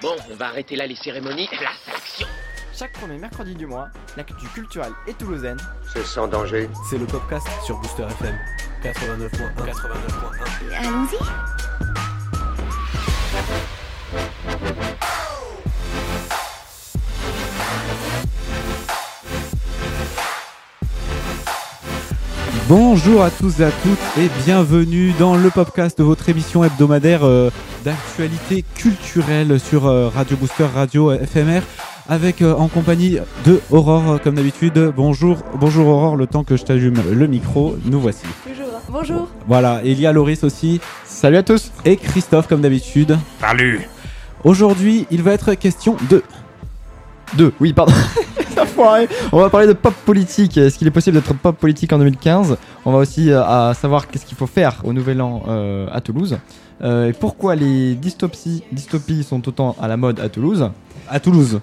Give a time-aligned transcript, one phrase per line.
[0.00, 1.48] Bon, on va arrêter là les cérémonies.
[1.50, 2.28] La sélection
[2.72, 5.58] Chaque premier mercredi du mois, l'actu culturelle et toulousaine,
[5.92, 6.70] C'est sans danger.
[6.88, 8.36] C'est le podcast sur Booster FM
[8.84, 9.28] 89.1.
[9.66, 10.86] 89.1.
[10.86, 11.16] Allons-y.
[22.68, 27.24] Bonjour à tous et à toutes et bienvenue dans le podcast de votre émission hebdomadaire
[27.24, 27.50] euh,
[27.88, 31.62] d'actualité culturelle sur euh, Radio Booster, Radio FMR,
[32.06, 34.92] avec euh, en compagnie de Aurore euh, comme d'habitude.
[34.94, 38.26] Bonjour, bonjour Aurore, le temps que je t'allume le micro, nous voici.
[38.46, 38.80] Toujours.
[38.90, 39.28] Bonjour.
[39.46, 43.16] Voilà, et il y a Loris aussi Salut à tous et Christophe comme d'habitude.
[43.40, 43.88] Salut
[44.44, 46.22] Aujourd'hui, il va être question de
[47.36, 47.92] Deux, oui, pardon.
[49.32, 50.56] On va parler de pop politique.
[50.56, 54.08] Est-ce qu'il est possible d'être pop politique en 2015 On va aussi euh, à savoir
[54.08, 56.38] qu'est-ce qu'il faut faire au Nouvel An euh, à Toulouse.
[56.82, 60.70] Euh, et pourquoi les dystopies, dystopies sont autant à la mode à Toulouse?
[61.08, 61.60] À Toulouse.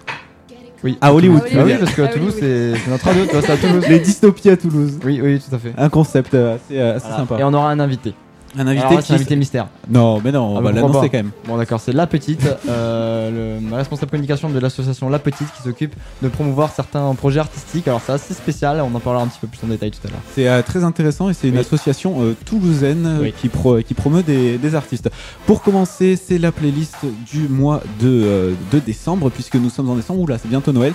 [0.84, 0.98] Oui.
[1.02, 1.42] À Hollywood.
[1.46, 1.80] Ah oui, dire.
[1.80, 3.86] parce que Ah à Toulouse, oui, c'est notre radio, tu vois, c'est à Toulouse.
[3.88, 5.00] Les dystopies à Toulouse.
[5.04, 5.74] Oui, oui, tout à fait.
[5.78, 7.18] Un concept assez, assez Voilà.
[7.18, 7.40] sympa.
[7.40, 8.14] Et on aura un invité.
[8.58, 9.68] Un invité Alors là, qui c'est un invité mystère.
[9.90, 11.32] Non, mais non, on Ah, va l'annoncer pas quand même.
[11.48, 15.62] Bon, d'accord, c'est La Petite, euh, le, la responsable communication de l'association La Petite qui
[15.64, 17.88] s'occupe de promouvoir certains projets artistiques.
[17.88, 20.12] Alors, c'est assez spécial, on en parlera un petit peu plus en détail tout à
[20.12, 20.22] l'heure.
[20.34, 21.60] C'est euh, très intéressant et c'est une Oui.
[21.62, 23.34] association euh, toulousaine euh, Oui.
[23.40, 25.10] qui, pro- qui promeut des, des artistes.
[25.46, 26.96] Pour commencer, c'est la playlist
[27.32, 30.94] du mois de, euh, de décembre, puisque nous sommes en décembre, oula, c'est bientôt Noël.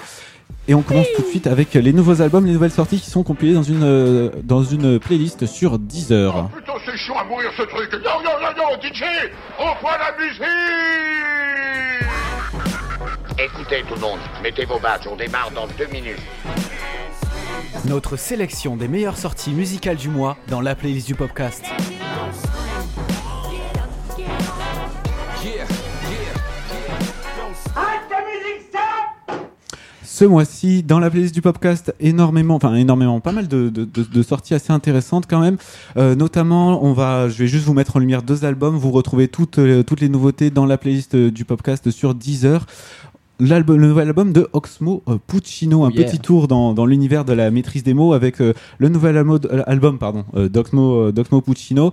[0.69, 3.23] Et on commence tout de suite avec les nouveaux albums, les nouvelles sorties qui sont
[3.23, 6.51] compilées dans une, euh, dans une playlist sur 10 heures.
[6.85, 7.93] C'est chiant à mourir ce truc.
[7.93, 9.05] Non, non, non, non, DJ,
[9.59, 10.43] envoie la musique
[13.39, 16.21] Écoutez tout le monde, mettez vos badges, on démarre dans deux minutes.
[17.87, 21.65] Notre sélection des meilleures sorties musicales du mois dans la playlist du podcast.
[30.21, 34.03] Ce mois-ci, dans la playlist du podcast, énormément, enfin énormément, pas mal de, de- de-
[34.03, 35.57] de sorties assez intéressantes quand même.
[35.97, 38.77] Euh, notamment, on va, je vais juste vous mettre en lumière deux albums.
[38.77, 42.67] Vous retrouvez toutes, euh, toutes les nouveautés dans la playlist euh, du podcast sur Deezer.
[43.39, 46.05] L'album, le nouvel album de Oxmo euh, Puccino, un Oh yeah.
[46.05, 49.17] petit tour dans, dans l'univers de la maîtrise des mots avec euh, le nouvel
[49.67, 51.93] album pardon, euh, d'Oxmo, Puccino.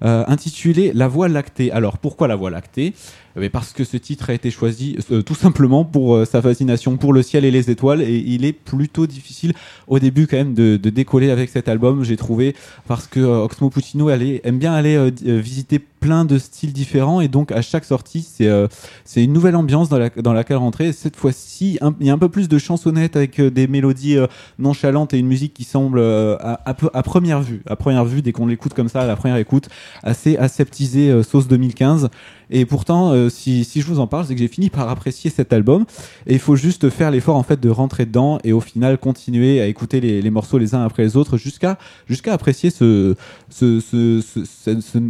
[0.00, 1.72] intitulé La Voie lactée.
[1.72, 2.94] Alors pourquoi La Voie lactée?
[3.36, 6.96] Bien, Parce que ce titre a été choisi euh, tout simplement pour euh, sa fascination
[6.96, 8.00] pour le ciel et les étoiles.
[8.02, 9.54] Et il est plutôt difficile
[9.86, 12.54] au début quand même de, de décoller avec cet album, j'ai trouvé,
[12.86, 17.22] parce que euh, Oxmo Puccino aime bien aller euh, euh, visiter plein de styles différents
[17.22, 18.66] et donc à chaque sortie c'est euh,
[19.06, 20.92] c'est une nouvelle ambiance dans, la, dans laquelle rentrer.
[20.92, 24.26] Cette fois-ci, il y a un peu plus de chansonnettes avec euh, des mélodies euh,
[24.58, 28.32] nonchalantes et une musique qui semble euh, à, à première vue, à première vue, dès
[28.32, 29.70] qu'on l'écoute comme ça, à la première écoute,
[30.02, 32.10] assez aseptisé euh, sauce 2015.
[32.50, 35.54] Et pourtant, si, si je vous en parle, c'est que j'ai fini par apprécier cet
[35.54, 35.86] album.
[36.26, 39.62] Et il faut juste faire l'effort en fait de rentrer dedans et au final continuer
[39.62, 43.14] à écouter les, morceaux les uns après les autres jusqu'à jusqu'à apprécier ce-
[43.48, 44.20] ce- ce-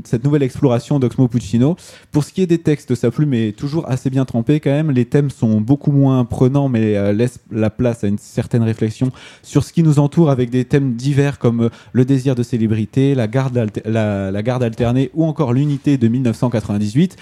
[0.05, 1.77] cette nouvelle exploration d'Oxmo Puccino.
[2.13, 4.91] Pour ce qui est des textes, sa plume est toujours assez bien trempée quand même.
[4.91, 9.11] Les thèmes sont beaucoup moins prenants, mais euh, laissent la place à une certaine réflexion
[9.43, 13.15] sur ce qui nous entoure avec des thèmes divers comme euh, le désir de célébrité,
[13.15, 17.17] la garde, alter- la, la garde alternée ou encore l'unité de 1998.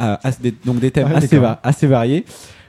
[0.00, 0.16] Euh,
[0.64, 1.08] donc des thèmes
[1.38, 2.24] va- assez variés.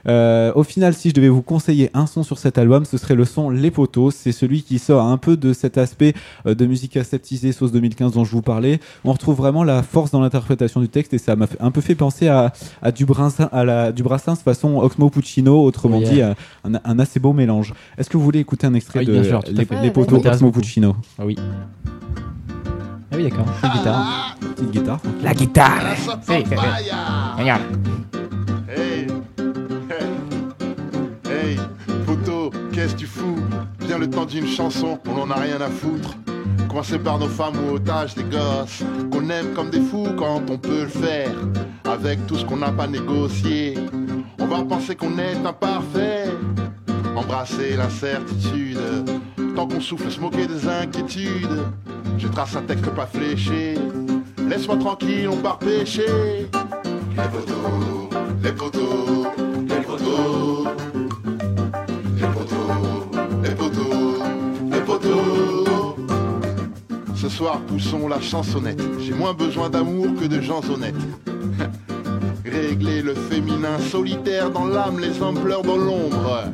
[0.08, 3.14] Euh, au final, si je devais vous conseiller un son sur cet album, ce serait
[3.14, 4.14] le son Les Potos.
[4.14, 6.14] C'est celui qui sort un peu de cet aspect
[6.46, 8.80] euh, de musique aseptisée, sauce 2015 dont je vous parlais.
[9.04, 11.94] On retrouve vraiment la force dans l'interprétation du texte et ça m'a un peu fait
[11.94, 12.52] penser à,
[12.82, 16.34] à du, Brassens, à la, du Brassens façon Oxmo Puccino, autrement Oh dit, euh,
[16.64, 17.74] un, un assez beau mélange.
[17.98, 19.82] Est-ce que vous voulez écouter un extrait Ah oui, de sûr, Les, fait.
[19.82, 20.50] Les Oxmo.
[20.50, 20.96] Puccino?
[21.18, 21.36] Ah oui.
[23.12, 23.46] Ah oui, d'accord.
[23.76, 24.36] Guitare.
[24.56, 25.00] Petite guitare.
[25.22, 25.82] La guitare
[26.28, 26.44] Hey,
[27.38, 28.39] Regarde hey,
[32.92, 33.36] que tu fous
[33.80, 36.16] Viens le temps d'une chanson, on en a rien à foutre.
[36.68, 40.58] Commencer par nos femmes ou otages, des gosses, qu'on aime comme des fous quand on
[40.58, 41.32] peut le faire.
[41.84, 43.76] Avec tout ce qu'on n'a pas négocié,
[44.38, 46.26] on va penser qu'on est imparfait.
[47.16, 48.78] Embrasser l'incertitude,
[49.56, 51.64] tant qu'on souffle, se moquer des inquiétudes.
[52.18, 53.74] Je trace un texte pas fléché,
[54.48, 56.48] laisse-moi tranquille, on part pêcher.
[57.16, 58.10] Les poteaux,
[58.42, 59.26] les poteaux,
[59.68, 60.68] les poteaux,
[67.30, 68.82] soir, poussons la chansonnette.
[68.98, 70.94] J'ai moins besoin d'amour que de gens honnêtes.
[72.44, 76.44] Régler le féminin solitaire dans l'âme, les hommes pleurent dans l'ombre.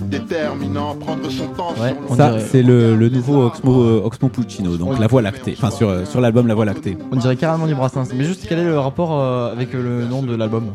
[0.00, 4.28] Déterminant, prendre son temps Ouais, sur on Ça, c'est le, le nouveau Oxmo, euh, Oxmo
[4.28, 4.98] Puccino, donc.
[4.98, 5.54] La Voie lactée.
[5.56, 6.96] Enfin, sur, euh, sur l'album La Voie lactée.
[7.12, 8.08] On dirait carrément du Brassens.
[8.14, 10.72] Mais juste, quel est le rapport euh, avec le nom de l'album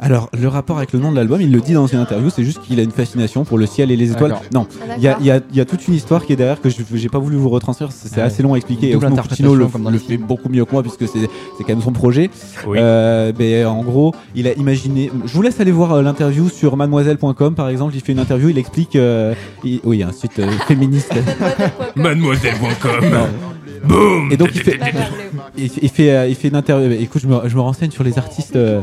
[0.00, 2.44] Alors, le rapport avec le nom de l'album, il le dit dans une interview, c'est
[2.44, 4.36] juste qu'il a une fascination pour le ciel et les étoiles.
[4.54, 6.36] Non, Ah, il y a, y a- il y a toute une histoire qui est
[6.36, 8.22] derrière que je j'ai pas voulu vous retranscrire, c'est Ouais.
[8.22, 8.90] assez long à expliquer.
[8.90, 11.18] Et Double Puccino le, comme dans le fait beaucoup mieux que moi puisque c'est
[11.56, 12.30] c'est quand même son projet.
[12.66, 12.78] Oui.
[12.80, 15.10] Euh, mais en gros, il a imaginé.
[15.26, 17.94] Je vous laisse aller voir euh, l'interview sur mademoiselle.com par exemple.
[17.94, 18.94] Il fait une interview, il explique.
[18.96, 19.34] euh,
[19.64, 21.12] il- oui, un site euh, féministe.
[21.96, 23.04] Mademoiselle.com.
[23.84, 24.78] Boum Et donc il fait,
[25.56, 26.90] il, il fait, euh, il fait une interview.
[26.92, 28.56] Écoute, je me, je me renseigne sur les artistes.
[28.56, 28.80] euh,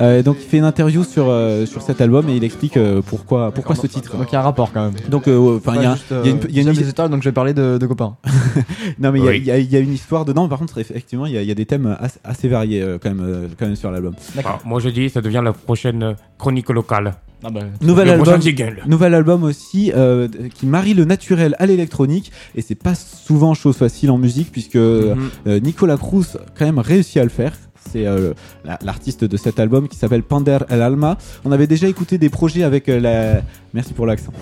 [0.00, 3.02] euh, donc il fait une interview sur euh, sur cet album et il explique euh,
[3.04, 4.16] pourquoi pourquoi ce titre.
[4.16, 4.94] Donc il y a un rapport quand même.
[5.08, 7.10] Donc euh, enfin il y a, il y une, euh, il y a une- étoiles,
[7.10, 8.16] donc je vais parler de, de copains.
[8.98, 9.38] non mais il y a- Oui.
[9.38, 10.48] il y, a, il y a une histoire dedans.
[10.48, 12.98] Par contre effectivement il y a, il y a des thèmes assez, assez variés euh,
[13.02, 14.14] quand même euh, quand même sur l'album.
[14.44, 17.14] Ah, moi je dis, ça devient la prochaine euh, chronique locale.
[17.42, 18.38] Ah bah, Nouvel album.
[18.86, 24.10] Nouvel aussi euh, qui marie le naturel à l'électronique et c'est pas souvent chose facile
[24.10, 25.30] en musique puisque Mhm.
[25.46, 26.26] euh, Nicolas Cruz
[26.58, 27.54] quand même réussi à le faire.
[27.90, 28.34] C'est euh,
[28.64, 31.16] la- l'artiste de cet album qui s'appelle Pander El Alma.
[31.46, 33.40] On avait déjà écouté des projets avec euh, la.
[33.72, 34.32] Merci pour l'accent.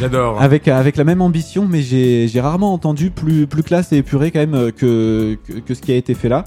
[0.00, 0.42] J'adore.
[0.42, 4.40] Avec, avec la même ambition, mais j'ai rarement entendu plus, plus classe et épuré quand
[4.40, 6.44] même euh, que, que, que ce qui a été fait là.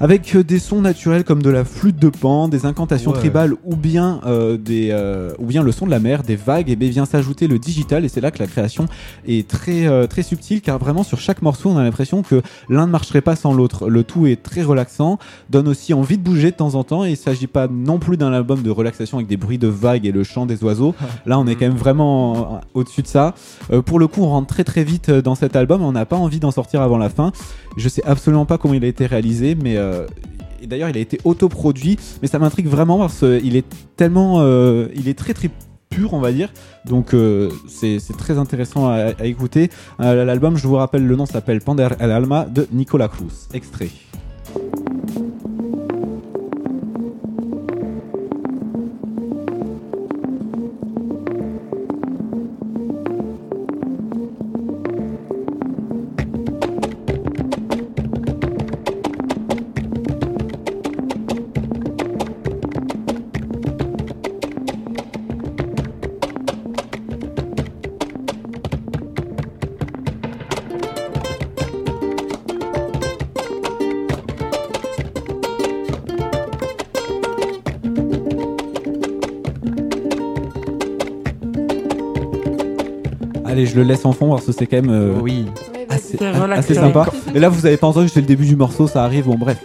[0.00, 3.18] Avec euh, des sons naturels comme de la flûte de pan, des incantations Ouais.
[3.18, 6.68] tribales ou bien, euh, des, euh, ou bien le son de la mer, des vagues,
[6.68, 8.86] et bien vient s'ajouter le digital et c'est là que la création
[9.26, 12.86] est très, euh, très subtile car vraiment sur chaque morceau on a l'impression que l'un
[12.86, 13.88] ne marcherait pas sans l'autre.
[13.88, 15.18] Le tout est très relaxant,
[15.50, 18.16] donne aussi envie de bouger de temps en temps et il s'agit pas non plus
[18.16, 20.94] d'un album de relaxation avec des bruits de vagues et le chant des oiseaux.
[21.26, 23.34] Là on est quand même vraiment euh, au-dessus de ça.
[23.72, 26.16] Euh, pour le coup on rentre très très vite dans cet album on n'a pas
[26.16, 27.32] envie d'en sortir avant la fin.
[27.76, 29.76] Je sais absolument pas comment il a été réalisé mais...
[29.84, 30.06] euh,
[30.62, 33.66] et d'ailleurs, il a été autoproduit, mais ça m'intrigue vraiment parce qu'il est
[33.96, 35.50] tellement, euh, il est très très
[35.90, 36.52] pur, on va dire.
[36.86, 39.70] Donc euh, c'est très intéressant à, écouter.
[39.98, 43.48] L'album, je vous rappelle, le nom s'appelle Pander El Alma de Nicolas Cruz.
[43.52, 43.90] Extrait.
[83.84, 85.46] Laisse en fond parce que c'est quand même euh, oui.
[85.88, 85.96] Vas-y.
[86.24, 87.06] assez, assez sympa.
[87.34, 89.26] Et là, vous avez pas entendu, c'est le début du morceau, ça arrive.
[89.26, 89.58] Bon, bref.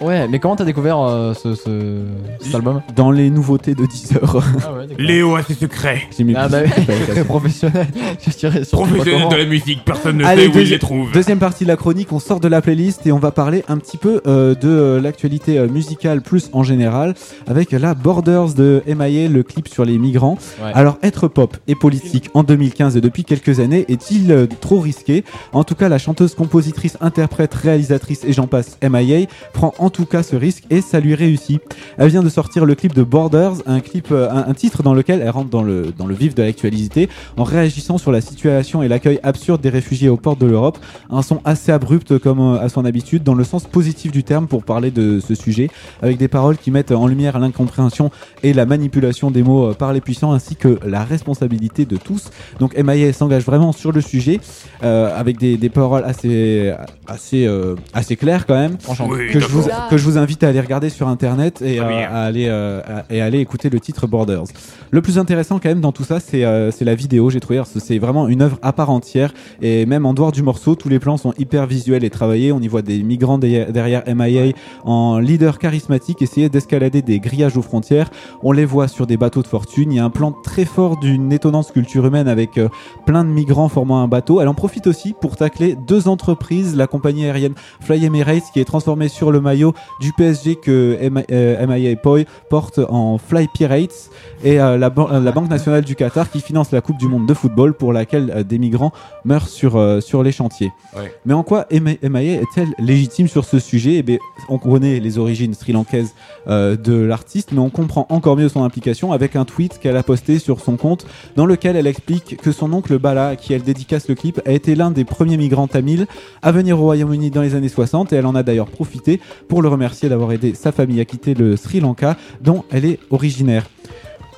[0.00, 2.02] Ouais, mais comment t'as découvert euh, ce, ce-
[2.40, 2.82] cet album?
[2.96, 4.36] Dans les nouveautés de Deezer.
[4.66, 6.02] Ah ouais, Léo a ses secrets.
[6.16, 6.70] J'ai mis Ah bah oui,
[7.08, 7.86] très professionnel.
[8.24, 10.78] Je dirais sur Professionnel de la musique, personne ne Allez, sait où il deuxi- les
[10.78, 11.12] trouve.
[11.12, 13.78] Deuxième partie de la chronique, on sort de la playlist et on va parler un
[13.78, 17.14] petit peu euh, de euh, l'actualité euh, musicale plus en général
[17.46, 20.38] avec la Borders de MIA, le clip sur les migrants.
[20.62, 20.70] Ouais.
[20.74, 25.24] Alors être pop et politique en 2015 et depuis quelques années est-il euh, trop risqué?
[25.52, 30.06] En tout cas, la chanteuse, compositrice, interprète, réalisatrice et j'en passe MIA prend en tout
[30.06, 31.60] cas ce risque et ça lui réussit.
[31.98, 34.94] Elle vient de sortir le clip de Borders, un clip, euh, un, un titre dans
[34.94, 38.82] lequel elle rentre dans le dans le vif de l'actualité en réagissant sur la situation
[38.82, 40.78] et l'accueil absurde des réfugiés aux portes de l'Europe.
[41.10, 44.46] Un son assez abrupt comme euh, à son habitude, dans le sens positif du terme
[44.46, 45.68] pour parler de ce sujet,
[46.02, 48.10] avec des paroles qui mettent en lumière l'incompréhension
[48.42, 52.30] et la manipulation des mots euh, par les puissants, ainsi que la responsabilité de tous.
[52.60, 54.40] Donc MIA s'engage vraiment sur le sujet,
[54.82, 56.72] euh, avec des, des paroles assez
[57.06, 59.08] assez euh, assez claires quand même Franchement.
[59.10, 61.84] Oui, que je, vous, que je vous invite à aller regarder sur internet et, Ah
[61.88, 64.44] euh, à aller, euh, à- et aller écouter le titre Borders.
[64.90, 67.60] Le plus intéressant quand même dans tout ça, c'est euh, la vidéo, j'ai trouvé.
[67.78, 70.98] C'est vraiment une œuvre à part entière et même en dehors du morceau, tous les
[70.98, 72.52] plans sont hyper visuels et travaillés.
[72.52, 74.52] On y voit des migrants derrière, MIA
[74.84, 78.10] en leader charismatique essayer d'escalader des grillages aux frontières.
[78.42, 79.92] On les voit sur des bateaux de fortune.
[79.92, 82.68] Il y a un plan très fort d'une étonnante culture humaine avec euh,
[83.06, 84.40] plein de migrants formant un bateau.
[84.40, 88.64] Elle en profite aussi pour tacler deux entreprises, la compagnie aérienne Fly Emirates qui est
[88.64, 94.10] transformée sur le maillot du PSG que MI- euh, MIA Poi porte en Fly Pirates
[94.42, 97.34] et la, ban- la Banque nationale du Qatar qui finance la Coupe du monde de
[97.34, 98.92] football pour laquelle euh, des migrants
[99.24, 100.72] meurent sur, euh, sur les chantiers.
[100.96, 101.12] Ouais.
[101.26, 103.94] Mais en quoi MI- MIA est-elle légitime sur ce sujet?
[103.96, 104.18] Eh bien,
[104.48, 106.14] On connaît les origines sri-lankaises
[106.48, 110.02] euh, de l'artiste, mais on comprend encore mieux son implication avec un tweet qu'elle a
[110.02, 111.06] posté sur son compte
[111.36, 114.52] dans lequel elle explique que son oncle Bala, à qui elle dédicace le clip, a
[114.52, 116.06] été l'un des premiers migrants tamils
[116.42, 119.62] à venir au Royaume-Uni dans les années 60 et elle en a d'ailleurs profité pour
[119.62, 123.66] le remercier d'avoir aidé sa famille à quitter le Sri Lanka dont elle est originaire.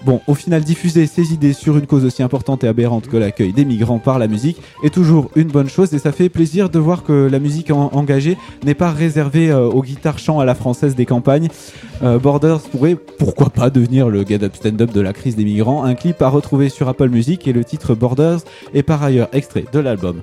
[0.04, 3.52] Bon, au final, diffuser ses idées sur une cause aussi importante et aberrante que l'accueil
[3.52, 6.78] des migrants par la musique est toujours une bonne chose et ça fait plaisir de
[6.78, 10.54] voir que la musique en- engagée n'est pas réservée euh, aux guitares chants à la
[10.54, 11.48] française des campagnes.
[12.02, 15.82] Euh, Borders pourrait, pourquoi pas, devenir le get up stand-up de la crise des migrants.
[15.82, 18.40] Un clip à retrouver sur Apple Music et le titre Borders
[18.74, 20.20] est par ailleurs extrait de l'album.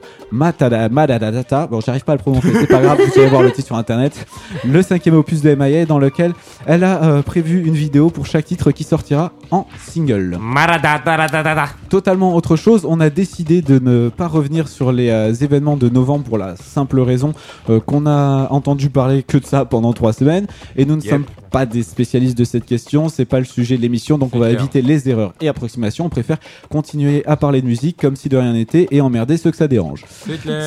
[1.69, 3.75] Bon, j'arrive pas à le prononcer, c'est pas grave, vous allez voir le titre sur
[3.75, 4.25] internet.
[4.65, 6.33] Le cinquième opus de MIA dans lequel
[6.67, 10.37] elle a euh, prévu une vidéo pour chaque titre qui sortira en single.
[10.39, 11.69] Maradadadadada.
[11.89, 15.89] Totalement autre chose, on a décidé de ne pas revenir sur les euh, événements de
[15.89, 17.33] novembre pour la simple raison
[17.69, 21.09] euh, qu'on a entendu parler que de ça pendant trois semaines et nous ne Yep.
[21.11, 24.39] sommes pas des spécialistes de cette question, c'est pas le sujet de l'émission donc on
[24.39, 24.59] va clair.
[24.59, 26.37] éviter les erreurs et approximations, on préfère
[26.69, 29.67] continuer à parler de musique comme si de rien n'était et emmerder ceux que ça
[29.67, 30.03] dérange.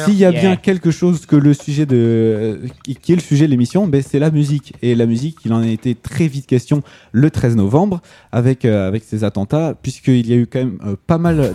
[0.05, 0.41] S'il y a Yeah.
[0.41, 3.87] bien quelque chose que le sujet de euh, qui qui est le sujet de l'émission,
[3.87, 7.31] ben c'est la musique et la musique, il en a été très vite question le
[7.31, 8.01] 13 novembre
[8.33, 11.55] avec euh, avec ces attentats puisqu'il y a eu quand même euh, pas mal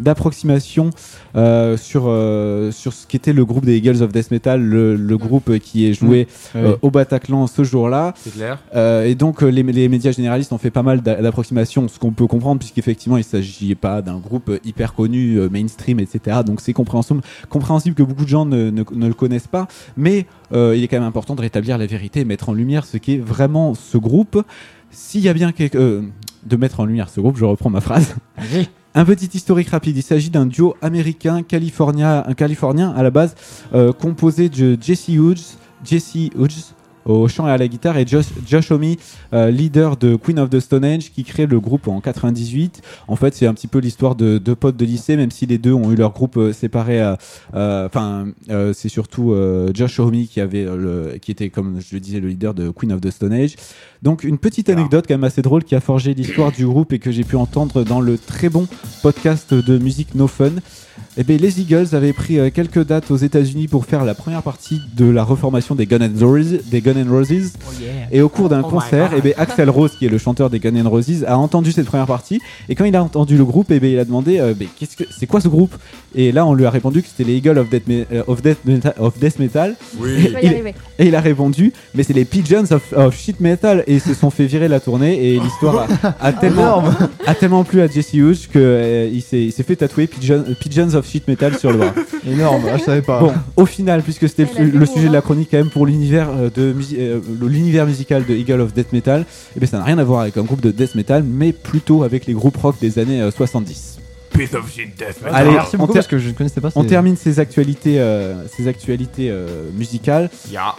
[0.00, 0.90] d'approximations
[1.36, 5.16] euh, sur euh, sur ce qu'était le groupe des Eagles of Death Metal, le, le
[5.18, 8.14] groupe qui est joué euh, au Bataclan ce jour-là.
[8.16, 8.58] C'est clair.
[8.74, 12.12] Euh, et donc les, les médias généralistes ont fait pas mal d'a- d'approximations, ce qu'on
[12.12, 16.38] peut comprendre puisqu'effectivement il s'agit pas d'un groupe hyper connu, euh, mainstream, etc.
[16.44, 20.26] Donc c'est compréhensible, compréhensible que beaucoup de gens ne, ne- ne le connaissent pas, mais
[20.52, 22.96] euh, il est quand même important de rétablir la vérité et mettre en lumière ce
[22.96, 24.42] qu'est vraiment ce groupe.
[24.90, 25.78] S'il y a bien quelque...
[25.78, 26.02] euh,
[26.44, 28.14] de mettre en lumière ce groupe, je reprends ma phrase.
[28.94, 29.96] Un petit historique rapide.
[29.96, 33.34] Il s'agit d'un duo américain californien, un californien à la base,
[33.74, 38.26] euh, composé de Jesse Hughes, Jesse Hughes au chant et à la guitare et Josh,
[38.46, 38.94] Josh Homme,
[39.32, 42.82] euh, leader de Queen of the Stone Age, qui crée le groupe en 98.
[43.08, 45.58] En fait, c'est un petit peu l'histoire de deux potes de lycée, même si les
[45.58, 47.00] deux ont eu leur groupe euh, séparé.
[47.00, 49.34] euh, Enfin, euh, c'est surtout
[49.74, 52.92] Josh Homme qui avait le, qui était comme je le disais le leader de Queen
[52.92, 53.56] of the Stone Age.
[54.02, 56.98] Donc une petite anecdote quand même assez drôle qui a forgé l'histoire du groupe et
[56.98, 58.66] que j'ai pu entendre dans le très bon
[59.02, 60.52] podcast de musique No Fun.
[61.16, 64.80] Eh bien, les Eagles avaient pris quelques dates aux États-Unis pour faire la première partie
[64.96, 67.52] de la reformation des Guns N' Roses, des Guns N' Roses.
[68.12, 70.58] Et au cours d'un Oh concert, eh bien, Axel Rose, qui est le chanteur des
[70.58, 72.40] Guns N' Roses, a entendu cette première partie.
[72.68, 74.96] Et quand il a entendu le groupe, eh bien, il a demandé euh, Ben, qu'est-ce
[74.96, 75.74] que c'est quoi ce groupe?
[76.14, 78.58] Et là, on lui a répondu que c'était les Eagles of Death, Me- of Death
[78.66, 79.76] Meta- of Death Metal.
[79.98, 80.32] Oui.
[80.42, 80.72] Il-.
[80.98, 84.14] Et il a répondu, mais c'est les Pigeons of, of Shit Metal et ils se
[84.14, 86.82] sont fait virer la tournée et l'histoire a, a tellement,
[87.26, 90.94] a tellement plu à Jesse Hughes que euh, s'est il s'est fait tatouer Pigeon- Pigeons
[90.94, 91.94] of Shit Metal sur le bras.
[92.28, 93.20] Énorme, ah, je savais pas.
[93.20, 96.50] Bon, au final, puisque c'était le, sujet de la chronique quand même pour l'univers euh,
[96.54, 99.24] de musi- euh, l'univers musical de Eagle of Death Metal,
[99.56, 102.02] et bien ça n'a rien à voir avec un groupe de death metal, mais plutôt
[102.02, 103.98] avec les groupes rock des années euh, 70.
[104.32, 105.16] Piece of shit death.
[105.32, 106.70] Allez, Merci on beaucoup parce que je ne connaissais pas.
[106.76, 109.46] On termine ces actualités, euh, ces actualités euh,
[109.76, 110.30] musicales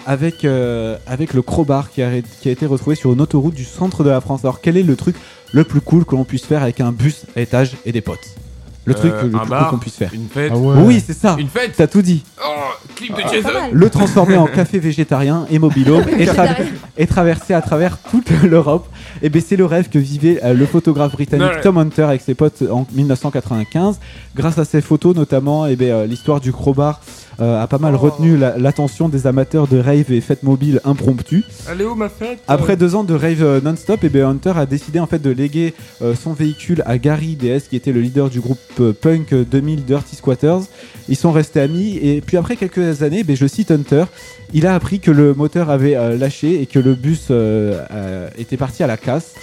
[0.06, 3.54] avec, euh, avec le crowbar qui a, ré- qui a été retrouvé sur une autoroute
[3.54, 4.46] du centre de la France.
[4.46, 5.16] Alors quel est le truc
[5.54, 8.36] le plus cool que l'on puisse faire avec un bus à étage et des potes?
[8.86, 10.10] Le truc Euh, le plus cool qu'on puisse faire.
[10.14, 10.52] Une fête.
[10.54, 10.76] Ah ouais.
[10.84, 11.36] Oui, c'est ça.
[11.38, 11.74] Une fête.
[11.78, 12.24] T'as tout dit.
[12.44, 12.50] Oh,
[12.96, 13.54] clip de Jason.
[13.54, 13.70] mal.
[13.72, 16.56] Le transformer en café végétarien et mobilhome et, tra-
[16.98, 18.88] et traverser à travers toute l'Europe.
[19.22, 21.62] Et ben c'est le rêve que vivait euh, le photographe britannique Non.
[21.62, 24.00] Tom Hunter avec ses potes en 1995.
[24.36, 27.02] Grâce à ces photos notamment, et ben, euh, l'histoire du crowbar
[27.42, 28.00] a pas mal Oh.
[28.00, 31.44] retenu la- l'attention des amateurs de rave et fêtes mobiles impromptues.
[31.70, 34.66] Est où ma fête Après deux ans de rave euh, non-stop, et ben Hunter a
[34.66, 38.30] décidé en fait de léguer euh, son véhicule à Gary DS, qui était le leader
[38.30, 40.62] du groupe euh, punk euh, 2000 Dirty Squatters.
[41.10, 44.06] Ils sont restés amis et puis après quelques années, ben, je cite Hunter,
[44.54, 48.30] il a appris que le moteur avait euh, lâché et que le bus euh, euh,
[48.38, 49.34] était parti à la casse.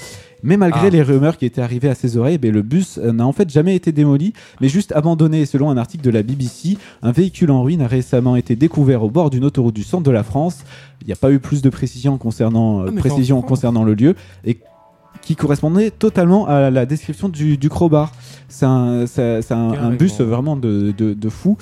[0.42, 0.90] Mais malgré Ah.
[0.90, 3.50] les rumeurs qui étaient arrivées à ses oreilles, ben, le bus euh, n'a en fait
[3.50, 5.46] jamais été démoli, mais juste abandonné.
[5.46, 9.10] Selon un article de la BBC, un véhicule en ruine a récemment été découvert au
[9.10, 10.64] bord d'une autoroute du centre de la France.
[11.02, 14.14] Il n'y a pas eu plus de précisions concernant, euh, Ah, concernant le lieu
[14.44, 14.58] et
[15.22, 18.12] qui correspondait totalement à la description du, du crowbar.
[18.48, 19.04] C'est un,
[19.98, 21.56] bus vraiment de, de, de fou.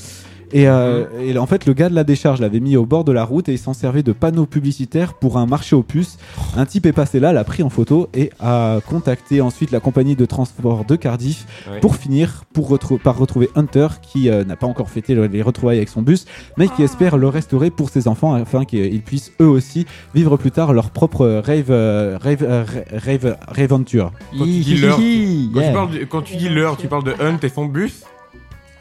[0.52, 1.20] Et, euh, Mhm.
[1.28, 3.48] et en fait, le gars de la décharge l'avait mis au bord de la route
[3.48, 6.18] et il s'en servait de panneau publicitaire pour un marché aux puces.
[6.56, 10.14] Un type est passé là, l'a pris en photo et a contacté ensuite la compagnie
[10.16, 11.80] de transport de Cardiff Ouais.
[11.80, 15.42] pour finir pour retrou- par retrouver Hunter qui euh, n'a pas encore fêté le- les
[15.42, 16.26] retrouvailles avec son bus
[16.56, 20.50] mais qui espère le restaurer pour ses enfants afin qu'ils puissent eux aussi vivre plus
[20.52, 24.12] tard leur propre rave euh, rave euh, aventure.
[24.38, 25.68] Quand tu dis l'heure, Hi, Quand, yeah.
[25.68, 28.02] tu parles du- quand tu dis l'heure, tu parles de Hunt et son bus?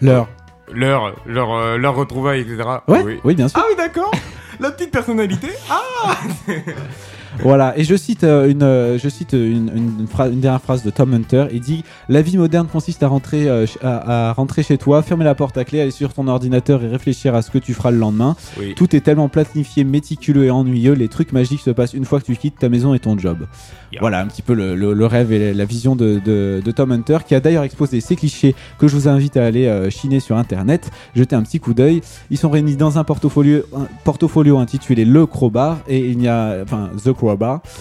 [0.02, 0.28] Leur
[0.72, 2.58] Leur, leur, euh, leur retrouvaille, etc.
[2.88, 3.20] ouais Oui.
[3.24, 3.60] oui bien sûr.
[3.62, 4.12] Ah oui, d'accord
[4.60, 6.18] La petite personnalité Ah
[7.44, 10.62] Voilà, et je cite, euh, une, euh, je cite une, une, une phra- une dernière
[10.62, 11.46] phrase de Tom Hunter.
[11.52, 15.26] Il dit La vie moderne consiste à rentrer, euh, à, à rentrer chez toi, fermer
[15.26, 17.92] la porte à clé, aller sur ton ordinateur et réfléchir à ce que tu feras
[17.92, 18.36] le lendemain.
[18.60, 18.74] Oui.
[18.76, 20.94] Tout est tellement planifié, méticuleux et ennuyeux.
[20.94, 23.40] Les trucs magiques se passent une fois que tu quittes ta maison et ton job.
[23.92, 24.00] Yeah.
[24.02, 26.92] Voilà un petit peu le, le- le rêve et la vision de, de- de Tom
[26.92, 30.20] Hunter, qui a d'ailleurs exposé ces clichés que je vous invite à aller euh, chiner
[30.20, 32.02] sur internet, jeter un petit coup d'œil.
[32.30, 36.58] Ils sont réunis dans un portfolio, un portfolio intitulé Le Crowbar, et il y a,
[36.64, 37.25] enfin, The Crowbar.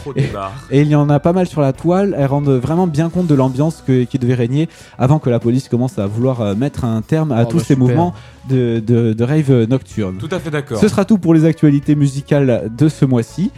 [0.03, 0.53] Trop débat.
[0.71, 2.15] Et il y en a pas mal sur la toile.
[2.19, 5.69] Elles rendent vraiment bien compte de l'ambiance que- qui devait régner avant que la police
[5.69, 7.79] commence à vouloir euh, mettre un terme à Oh, tous bah, ces super.
[7.79, 8.15] mouvements
[8.49, 10.17] de, de, de rave nocturne.
[10.19, 10.79] Tout à fait d'accord.
[10.79, 13.51] Ce sera tout pour les actualités musicales de ce mois-ci.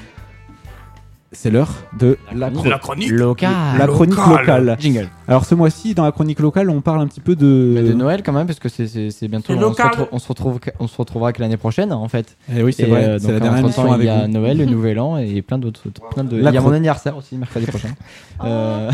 [1.33, 3.11] C'est l'heure de la, La chronique.
[3.11, 3.51] Local.
[3.79, 4.65] la chronique Locale.
[4.65, 4.77] locale.
[4.81, 5.09] Jingle.
[5.29, 7.73] Alors ce mois-ci, dans la chronique locale, on parle un petit peu de...
[7.75, 9.53] Mais de Noël quand même, parce que c'est- bientôt.
[9.55, 12.37] On se, retrouve, on, se retrouve, on se retrouvera que l'année prochaine en fait.
[12.55, 14.27] Eh oui, c'est Et, vrai, euh, c'est donc, la dernière émission avec Il y a
[14.27, 14.33] vous.
[14.33, 15.83] Noël, le Nouvel An et plein d'autres.
[16.13, 16.37] Plein de...
[16.37, 17.89] La Il y a mon anniversaire aussi mercredi prochain.
[18.45, 18.91] Euh,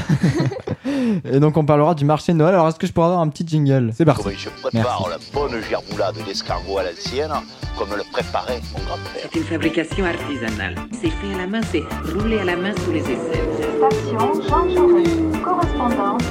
[1.25, 2.55] et donc on parlera du marché de Noël.
[2.55, 3.91] Alors est-ce que je pourrais avoir un petit jingle?
[3.93, 4.23] C'est parti.
[4.25, 7.33] Oui, je prépare la bonne gerboulade d'escargot à l'ancienne,
[7.77, 9.29] comme le préparait mon grand-père.
[9.33, 10.77] C'est une fabrication artisanale.
[10.93, 11.83] C'est fait à la main, c'est
[12.17, 13.49] roulé à la main sous les aisselles.
[13.79, 15.09] Station Jean Jaurès.
[15.43, 16.22] Correspondance.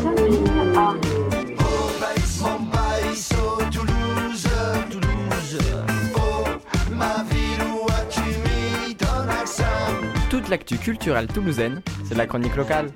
[10.30, 12.88] Toute l'actu culturelle toulousaine, c'est de la chronique locale.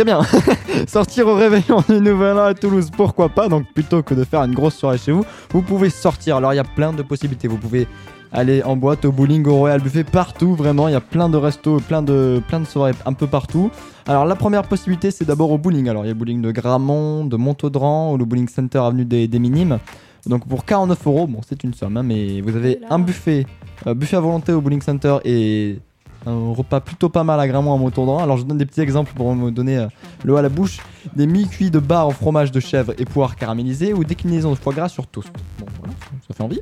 [0.00, 0.22] Très bien.
[0.88, 3.48] Sortir au réveillon du Nouvel An à Toulouse, pourquoi pas?
[3.48, 6.36] Donc plutôt que de faire une grosse soirée chez vous, vous pouvez sortir.
[6.36, 7.48] Alors il y a plein de possibilités.
[7.48, 7.86] Vous pouvez
[8.32, 10.88] aller en boîte, au bowling, au Royal Buffet, partout vraiment.
[10.88, 13.70] Il y a plein de restos, plein de, plein de soirées un peu partout.
[14.06, 15.88] Alors la première possibilité c'est d'abord au bowling.
[15.88, 19.04] Alors il y a le bowling de Gramont, de Montaudran ou le bowling center avenue
[19.04, 19.78] des, des Minimes.
[20.26, 23.46] Donc pour 49 euros, bon c'est une somme, hein, mais vous avez un buffet,
[23.86, 25.78] euh, buffet à volonté au bowling center et
[26.26, 28.18] un repas plutôt pas mal à Gramont à Montaudran.
[28.18, 29.86] Alors je donne des petits exemples pour me donner euh,
[30.24, 30.78] l'eau à la bouche.
[31.16, 34.74] Des mi-cuits de bar au fromage de chèvre et poire caramélisé ou déclinaison de foie
[34.74, 35.30] gras sur toast.
[35.58, 35.94] Bon voilà,
[36.28, 36.60] ça fait envie.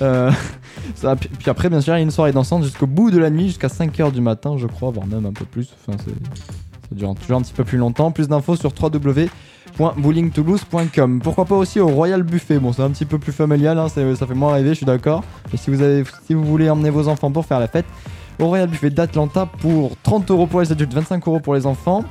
[0.00, 0.30] Euh,
[0.94, 3.30] ça, puis après bien sûr il y a une soirée dansante jusqu'au bout de la
[3.30, 5.74] nuit, jusqu'à 5h du matin je crois, voire même un peu plus.
[5.86, 5.98] Enfin.
[6.92, 8.10] Ça dure toujours un petit peu plus longtemps.
[8.10, 11.20] Plus d'infos sur www.bowlingtoulouse.com.
[11.22, 12.58] Pourquoi pas aussi au Royal Buffet.
[12.58, 15.24] Bon, c'est un petit peu plus familial, hein, ça fait moins rêver, je suis d'accord.
[15.50, 17.86] Mais si vous, avez, si vous voulez emmener vos enfants pour faire la fête,
[18.38, 22.04] au Royal Buffet d'Atlanta pour 30 euros pour les adultes, 25 euros pour les enfants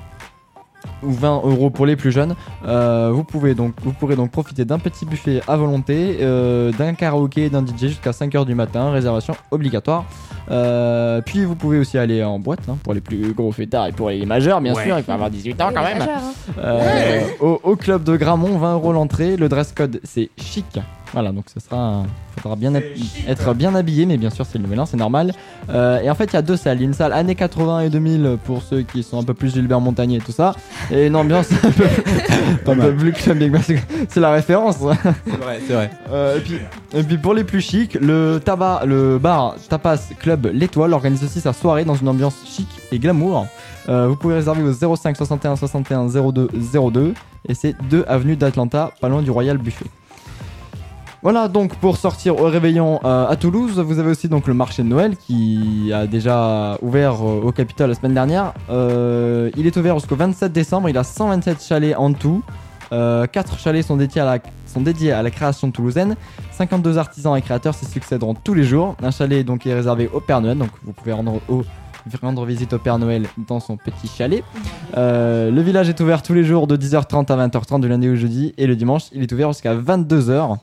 [1.04, 2.36] ou 20 euros pour les plus jeunes.
[2.68, 6.94] Euh, vous, pouvez donc, vous pourrez donc profiter d'un petit buffet à volonté, euh, d'un
[6.94, 10.06] karaoké et d'un DJ jusqu'à 5h du matin, réservation obligatoire.
[10.50, 13.92] Euh, puis vous pouvez aussi aller en boîte hein, pour les plus gros fêtards et
[13.92, 14.84] pour les majeurs, bien Ouais.
[14.86, 16.02] sûr, il faut avoir 18 ans quand même.
[16.02, 16.08] Hein.
[16.60, 19.38] Euh, au, au club de Gramont, 20 euros l'entrée.
[19.38, 20.80] Le dress code, c'est chic.
[21.14, 22.04] Voilà, donc ce sera.
[22.42, 25.34] faudra bien être bien habillé, mais bien sûr, c'est le nouvel an, c'est normal.
[25.70, 26.78] Euh, et en fait, il y a deux salles.
[26.78, 29.34] Il y a une salle années 80 et 2000 pour ceux qui sont un peu
[29.34, 30.56] plus Gilbert Montagnier et tout ça.
[30.90, 31.86] Et une ambiance un peu,
[32.72, 33.14] un peu plus
[34.10, 34.78] C'est la référence.
[34.78, 35.92] C'est vrai, c'est vrai.
[36.12, 36.58] Euh, et, puis,
[36.94, 41.42] et puis pour les plus chics, le tabac, le bar Tapas Club L'Étoile organise aussi
[41.42, 43.48] sa soirée dans une ambiance chic et glamour.
[43.90, 46.50] Euh, vous pouvez réserver au 05 61 61 02
[46.92, 47.14] 02
[47.48, 49.86] et c'est 2 avenue d'Atlanta, pas loin du Royal Buffet.
[51.24, 54.82] Voilà donc pour sortir au réveillon euh, à Toulouse, vous avez aussi donc le marché
[54.82, 58.54] de Noël qui a déjà ouvert euh, au Capitole la semaine dernière.
[58.72, 62.42] Euh, il est ouvert jusqu'au 27 décembre, il a 127 chalets en tout.
[62.90, 66.18] 4 chalets sont dédiés, à la, création toulousaine.
[66.52, 68.98] 52 artisans et créateurs s'y succéderont tous les jours.
[69.02, 73.00] Un chalet donc est réservé au Père Noël, donc vous pouvez rendre, visite au Père
[73.00, 74.44] Noël dans son petit chalet.
[74.98, 78.54] Le village est ouvert tous les jours de 10h30 à 20h30 du lundi au jeudi
[78.58, 80.58] et le dimanche il est ouvert jusqu'à 22h.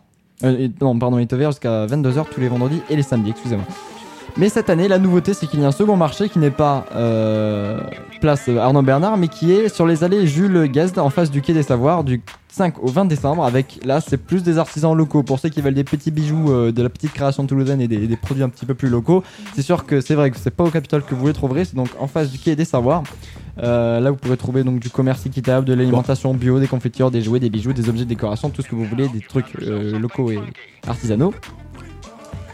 [0.45, 3.67] Euh, non, pardon, il est ouvert jusqu'à 22h tous les vendredis et les samedis, excusez-moi.
[4.37, 6.87] Mais cette année, la nouveauté, c'est qu'il y a un second marché qui n'est pas
[6.95, 7.81] euh,
[8.21, 11.55] place Arnaud Bernard, mais qui est sur les allées Jules Guesde, en face du Quai
[11.55, 12.23] des Savoirs, du
[12.53, 13.45] 5 au 20 décembre.
[13.45, 15.25] Avec là, c'est plus des artisans locaux.
[15.25, 18.07] Pour ceux qui veulent des petits bijoux, euh, de la petite création toulousaine et des,
[18.07, 19.25] des produits un petit peu plus locaux,
[19.57, 21.75] c'est sûr que c'est vrai que c'est pas au Capitole que vous les trouverez, c'est
[21.75, 23.03] donc en face du Quai des Savoirs.
[23.63, 27.23] Euh, là, vous pourrez trouver donc du commerce équitable, de l'alimentation bio, des confitures, des
[27.23, 29.99] jouets, des bijoux, des objets de décoration, tout ce que vous voulez, des trucs euh,
[29.99, 30.39] locaux et
[30.87, 31.35] artisanaux.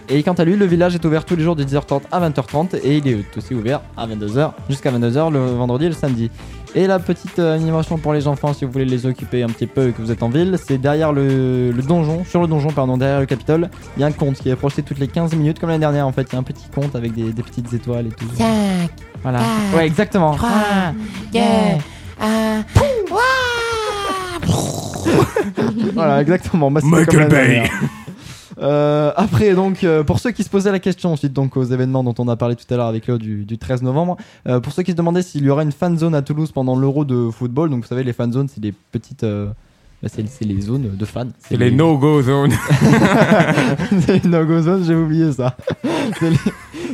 [0.09, 2.79] Et quant à lui, le village est ouvert tous les jours de 10h30 à 20h30
[2.83, 6.31] et il est aussi ouvert à 22h jusqu'à 22h le vendredi et le samedi.
[6.77, 9.69] Et la petite euh, animation pour les enfants, si vous voulez les occuper un petit
[9.69, 12.97] peu et que vous êtes en ville, c'est derrière le, donjon, sur le donjon, pardon,
[12.97, 15.61] derrière le Capitole, il y a un compte qui est projeté toutes les 15 minutes,
[15.61, 16.27] comme l'année dernière en fait.
[16.31, 18.27] Il y a un petit compte avec des, petites étoiles et tout.
[18.37, 18.91] 5,
[19.25, 19.41] Voilà.
[19.75, 20.35] Ouais, exactement.
[20.35, 20.49] 3,
[21.33, 21.41] 2,
[22.21, 22.65] 1.
[25.95, 26.71] Voilà, exactement.
[26.71, 27.63] Bah, Michael Bay.
[28.61, 32.05] Euh, après, donc, euh, pour ceux qui se posaient la question, suite donc aux événements
[32.05, 34.73] dont on a parlé tout à l'heure avec Léo du, du 13 novembre, euh, pour
[34.73, 37.31] ceux qui se demandaient s'il y aurait une fan zone à Toulouse pendant l'Euro de
[37.31, 39.27] football, donc vous savez, les fan zones, c'est des petites.
[40.05, 41.29] Bah, c'est les zones de fans.
[41.39, 42.53] C'est les no-go zones.
[44.01, 45.57] c'est les no-go zones, j'ai oublié ça.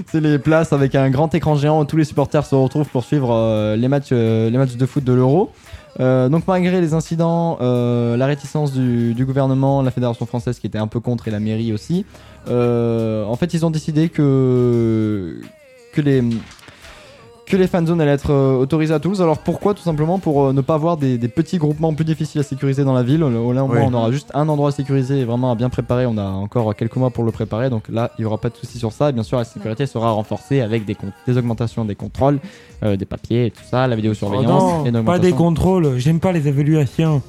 [0.06, 3.02] c'est les, places avec un grand écran géant où tous les supporters se retrouvent pour
[3.02, 5.50] suivre euh, les, matchs, euh, les matchs de foot de l'Euro.
[5.98, 10.78] Euh, donc malgré les incidents, la réticence du, du gouvernement, la fédération française qui était
[10.78, 12.06] un peu contre et la mairie aussi,
[12.46, 15.40] en fait ils ont décidé que
[15.92, 16.22] que les
[17.50, 19.20] que les fan zones allaient être euh, autorisées à Toulouse.
[19.20, 22.40] Alors pourquoi Tout simplement pour euh, ne pas avoir des, des petits groupements plus difficiles
[22.40, 23.20] à sécuriser dans la ville.
[23.20, 23.78] Là, au moins, Oui.
[23.84, 26.06] on aura juste un endroit sécurisé et vraiment à bien préparer.
[26.06, 28.56] On a encore quelques mois pour le préparer, donc là, il n'y aura pas de
[28.56, 29.10] souci sur ça.
[29.10, 30.96] Et bien sûr, la sécurité sera renforcée avec des,
[31.36, 32.38] augmentations des contrôles,
[32.84, 34.86] euh, des papiers et tout ça, la Oh vidéosurveillance.
[34.86, 37.22] et non, pas des contrôles, j'aime pas les évaluations.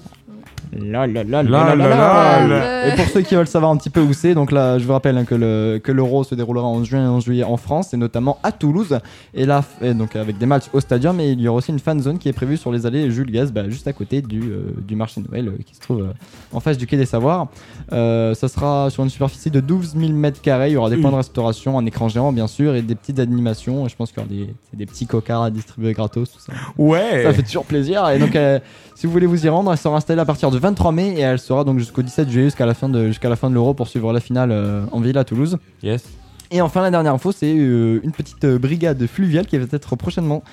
[0.79, 2.87] La, la, la.
[2.87, 4.93] Et pour ceux qui veulent savoir un petit peu où c'est, donc là, je vous
[4.93, 7.93] rappelle hein, que le que l'Euro se déroulera en juin et en juillet en France,
[7.93, 8.99] et notamment à Toulouse.
[9.33, 11.79] Et là, et donc avec des matchs au stadium, et il y aura aussi une
[11.79, 14.41] fan zone qui est prévue sur les allées Jules Gaz, bah, juste à côté du,
[14.41, 16.13] euh, du marché de Noël, euh, qui se trouve euh,
[16.53, 17.47] en face du quai des Savoirs.
[17.91, 20.69] Euh, ça sera sur une superficie de 12 000 mètres carrés.
[20.69, 23.19] Il y aura des points de restauration, un écran géant bien sûr, et des petites
[23.19, 23.87] animations.
[23.87, 26.53] Je pense qu'il y aura des, des petits cocards à distribuer gratos, tout ça.
[26.77, 27.23] Ouais.
[27.23, 28.07] Ça fait toujours plaisir.
[28.09, 28.59] Et donc, euh,
[28.95, 31.21] si vous voulez vous y rendre, elle sera installée à partir du 23 mai et
[31.21, 33.73] elle sera donc jusqu'au 17 juillet, jusqu'à la fin de, jusqu'à la fin de l'Euro
[33.73, 35.57] pour suivre la finale euh, en ville à Toulouse.
[35.81, 36.03] Yes.
[36.51, 39.95] Et enfin, la dernière info, c'est euh, une petite euh, brigade fluviale qui va être
[39.95, 40.43] prochainement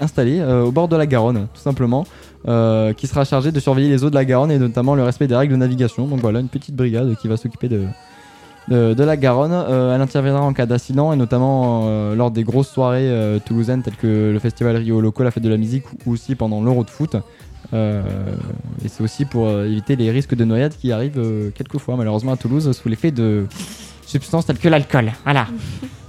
[0.00, 2.04] installée euh, au bord de la Garonne, tout simplement,
[2.44, 5.36] qui sera chargée de surveiller les eaux de la Garonne et notamment le respect des
[5.36, 6.06] règles de navigation.
[6.06, 7.86] Donc voilà, une petite brigade qui va s'occuper de,
[8.68, 9.52] de, de la Garonne.
[9.52, 13.82] Euh, elle interviendra en cas d'accident et notamment euh, lors des grosses soirées euh, toulousaines
[13.82, 16.84] telles que le festival Rio Loco, la fête de la musique ou aussi pendant l'Euro
[16.84, 17.16] de foot.
[17.72, 18.02] Euh,
[18.84, 22.32] et c'est aussi pour euh, éviter les risques de noyade qui arrivent euh, quelquefois malheureusement
[22.32, 23.46] à Toulouse sous l'effet de
[24.06, 25.12] substances telles que l'alcool.
[25.24, 25.46] Voilà.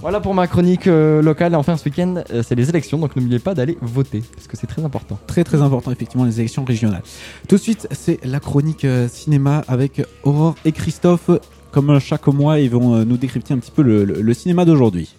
[0.02, 1.54] Voilà pour ma chronique euh, locale.
[1.54, 4.56] Et enfin, ce week-end, euh, c'est les élections, donc n'oubliez pas d'aller voter, parce que
[4.56, 5.18] c'est très important.
[5.26, 7.02] Très très important effectivement les élections régionales.
[7.48, 11.30] Tout de suite c'est la chronique euh, cinéma avec Aurore et Christophe.
[11.72, 14.64] Comme chaque mois ils vont euh, nous décrypter un petit peu le, le- le cinéma
[14.64, 15.12] d'aujourd'hui.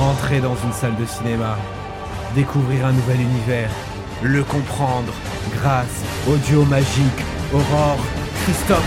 [0.00, 1.56] Entrer dans une salle de cinéma,
[2.34, 3.70] découvrir un nouvel univers,
[4.22, 5.12] le comprendre
[5.54, 7.98] grâce au duo magique Aurore
[8.42, 8.82] Christophe.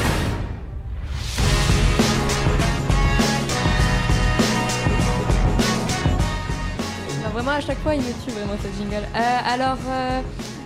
[7.24, 9.08] Non, vraiment, à chaque fois, il me tue vraiment ce jingle.
[9.16, 10.22] Euh, alors, euh,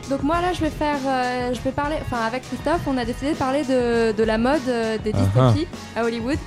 [0.09, 3.05] donc moi là, je vais faire, euh, je vais parler, enfin avec Christophe, on a
[3.05, 6.39] décidé de parler de, de la mode euh, des Ah dystopies à Hollywood.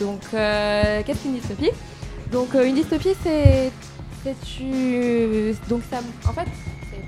[0.00, 1.70] Donc, euh, qu'est-ce qu'une dystopie?
[2.30, 3.70] Donc, euh, une dystopie, c'est,
[4.22, 5.98] c'est tu, donc ça,
[6.28, 6.48] en fait,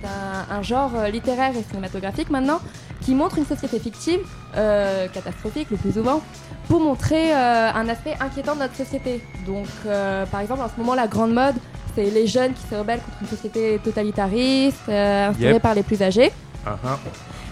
[0.01, 2.61] c'est un, un genre euh, littéraire et cinématographique maintenant
[3.05, 4.21] qui montre une société fictive,
[4.57, 6.21] euh, catastrophique le plus souvent,
[6.69, 9.23] pour montrer euh, un aspect inquiétant de notre société.
[9.47, 11.55] Donc, euh, par exemple, en ce moment, la grande mode,
[11.95, 15.63] c'est les jeunes qui se rebellent contre une société totalitariste, Yep.
[15.63, 16.33] par les plus âgés.
[16.67, 16.77] Ah.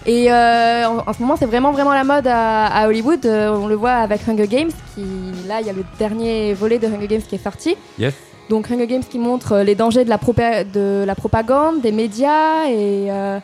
[0.05, 3.25] Et euh, en, en ce moment, c'est vraiment vraiment la mode à, à Hollywood.
[3.25, 5.03] Euh, on le voit avec Hunger Games, qui
[5.47, 7.75] là, il y a le dernier volet de Hunger Games qui est sorti.
[7.97, 8.13] Yes.
[8.49, 11.91] Donc Hunger Games qui montre euh, les dangers de la, propa- de la propagande, des
[11.91, 13.39] médias et euh,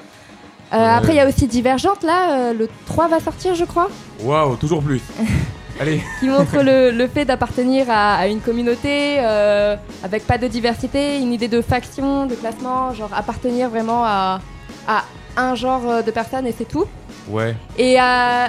[0.74, 3.90] euh, après il y a aussi Divergente là, le 3 va sortir je crois,
[4.24, 5.02] Waouh, toujours plus.
[5.80, 6.00] Allez.
[6.20, 11.18] qui montre le, le fait d'appartenir à, à une communauté euh, avec pas de diversité,
[11.20, 14.40] une idée de faction, de classement, genre appartenir vraiment à,
[14.88, 15.04] à
[15.38, 16.86] un genre de personnes et c'est tout.
[17.28, 17.56] Ouais.
[17.80, 18.46] Et euh,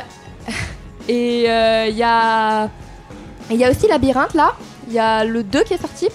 [1.08, 2.68] et euh, y a
[3.50, 4.52] il y a aussi Labyrinthe là,
[4.88, 6.08] il y a le 2 qui est sorti.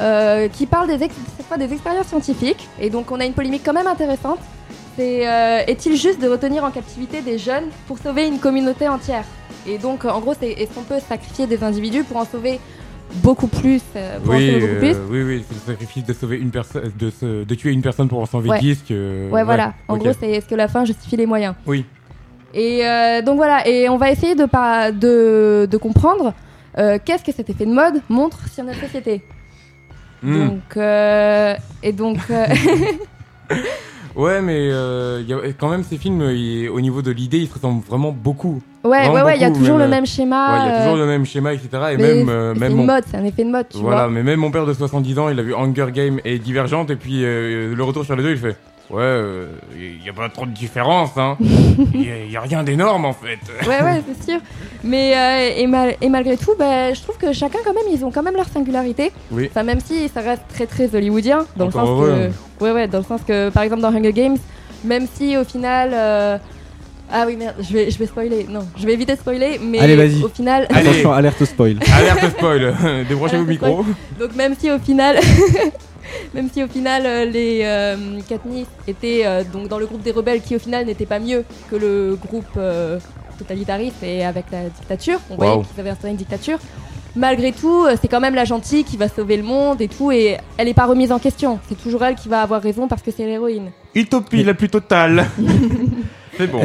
[0.00, 2.68] Euh, qui parle des, ex- cette fois des expériences scientifiques.
[2.80, 4.38] Et donc on a une polémique quand même intéressante.
[4.96, 9.24] C'est euh, est-il juste de retenir en captivité des jeunes pour sauver une communauté entière?
[9.66, 12.58] Et donc en gros, c'est est-ce qu'on peut sacrifier des individus pour en sauver
[13.16, 14.96] beaucoup plus euh, en Oui, sauver beaucoup plus?
[15.10, 18.08] oui, oui, c'est le sacrifice de sauver une personne, de, se- de tuer une personne
[18.08, 18.58] pour en sauver Ouais.
[18.60, 19.30] 10 que.
[19.30, 19.72] Ouais, voilà.
[19.88, 21.54] En gros, c'est est-ce que la fin justifie les moyens?
[21.66, 21.84] Oui.
[22.54, 24.44] Et euh, donc voilà, et on va essayer de,
[24.90, 26.34] de, de comprendre
[26.78, 29.22] euh, qu'est-ce que cet effet de mode montre sur notre société.
[30.22, 30.46] Hmm.
[30.48, 32.46] Donc, euh, et donc, euh,
[34.14, 37.38] Ouais, mais euh, il y a quand même ces films, il- au niveau de l'idée,
[37.38, 38.60] ils se ressemblent vraiment beaucoup.
[38.84, 40.74] Ouais, Vraiment ouais, ouais, il y a toujours même, le même schéma, Ouais, il y
[40.74, 41.68] a toujours le même schéma, etc.
[41.92, 44.10] Et mais même, c'est même mon- mode, c'est un effet de mode, tu Voilà, vois.
[44.10, 46.96] mais même mon père de 70 ans, il a vu Hunger Game et Divergente, et
[46.96, 48.56] puis le retour sur les deux, il fait
[48.92, 49.20] Ouais,
[49.74, 51.36] il n'y a pas trop de différence, hein.
[51.94, 53.38] Il n'y a, rien d'énorme en fait.
[53.66, 54.40] Ouais, ouais, c'est sûr.
[54.84, 58.04] Mais euh, et, mal- et malgré tout, bah, je trouve que chacun quand même, ils
[58.04, 59.10] ont quand même leur singularité.
[59.30, 59.48] Oui.
[59.50, 62.30] Enfin, même si ça reste très très hollywoodien, dans Encore le sens heureux.
[62.58, 64.36] que, ouais, ouais, dans le sens que, par exemple, dans Hunger Games,
[64.84, 66.36] même si au final, euh,
[67.10, 68.46] Ah oui, merde, je vais, je vais spoiler.
[68.48, 70.22] Non, je vais éviter de spoiler, mais Allez, vas-y.
[70.22, 70.66] au final.
[70.68, 70.88] Allez.
[70.90, 71.78] Attention, alerte au spoil.
[71.94, 72.74] Alerte spoil.
[73.08, 73.86] Débranchez vos micros.
[74.18, 75.16] Donc même si au final,
[76.34, 80.12] même si au final euh, les euh, Katniss étaient euh, donc dans le groupe des
[80.12, 82.98] rebelles qui au final n'était pas mieux que le groupe euh,
[83.38, 85.62] totalitariste et avec la dictature, on voyait Wow.
[85.62, 86.58] qu'ils avaient instauré une dictature.
[87.14, 90.10] Malgré tout, euh, c'est quand même la gentille qui va sauver le monde et tout,
[90.12, 91.58] et elle n'est pas remise en question.
[91.68, 93.70] C'est toujours elle qui va avoir raison parce que c'est l'héroïne.
[93.94, 95.26] Utopie la plus totale.
[96.38, 96.62] C'est bon.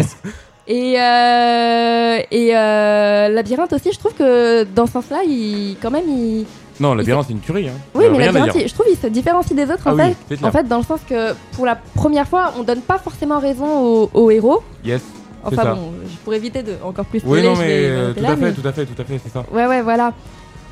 [0.70, 6.08] Et, euh, et euh, Labyrinthe aussi, je trouve que dans ce sens-là, il, quand même,
[6.08, 6.46] il,
[6.80, 7.70] Non, labyrinthe, c'est une tuerie.
[7.70, 7.74] Hein.
[7.96, 8.62] Oui, Euh, mais Labyrinthe, dire.
[8.64, 10.50] il- je trouve il se différencie des autres Ah en, oui, fait, clair.
[10.50, 13.66] en fait, dans le sens que pour la première fois, on donne pas forcément raison
[13.66, 14.62] au, au héros.
[14.86, 15.02] Yes.
[15.02, 15.74] c'est Enfin ça.
[15.76, 18.16] bon, je- pour éviter de encore plus Oui, spoiler, non, je mais vais euh, m'arrêter
[18.16, 19.46] tout là, à fait, mais- tout à fait, tout à fait, c'est ça.
[19.52, 20.14] Ouais, ouais, voilà.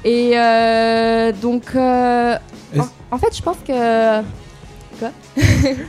[0.04, 2.36] Et euh, donc, euh,
[2.76, 4.22] en, Est-ce- en fait, je pense que.
[5.00, 5.10] Quoi?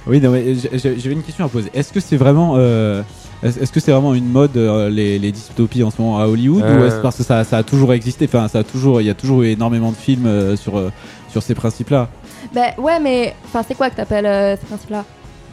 [0.07, 1.71] Oui, non, mais j'avais une question à poser.
[1.75, 3.03] Est-ce que c'est vraiment, euh,
[3.43, 6.63] est-ce que c'est vraiment une mode euh, les, les dystopies en ce moment à Hollywood
[6.63, 6.87] ou Euh.
[6.89, 9.15] est-ce parce que ça, ça a toujours existé Enfin, ça a toujours, il y a
[9.15, 10.91] toujours eu énormément de films euh, sur euh,
[11.31, 12.09] sur ces principes-là,
[12.55, 15.05] Ben ouais, mais enfin, c'est quoi que t'appelles euh, ces principes-là?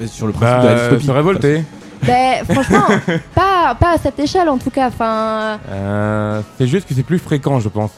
[0.08, 1.06] Sur le principe Bah, de la dystopie.
[1.06, 1.64] se révolter.
[2.06, 2.86] Ben franchement,
[3.36, 4.88] pas, pas à cette échelle en tout cas.
[4.88, 7.92] Enfin, Euh, c'est juste que c'est plus fréquent, je pense.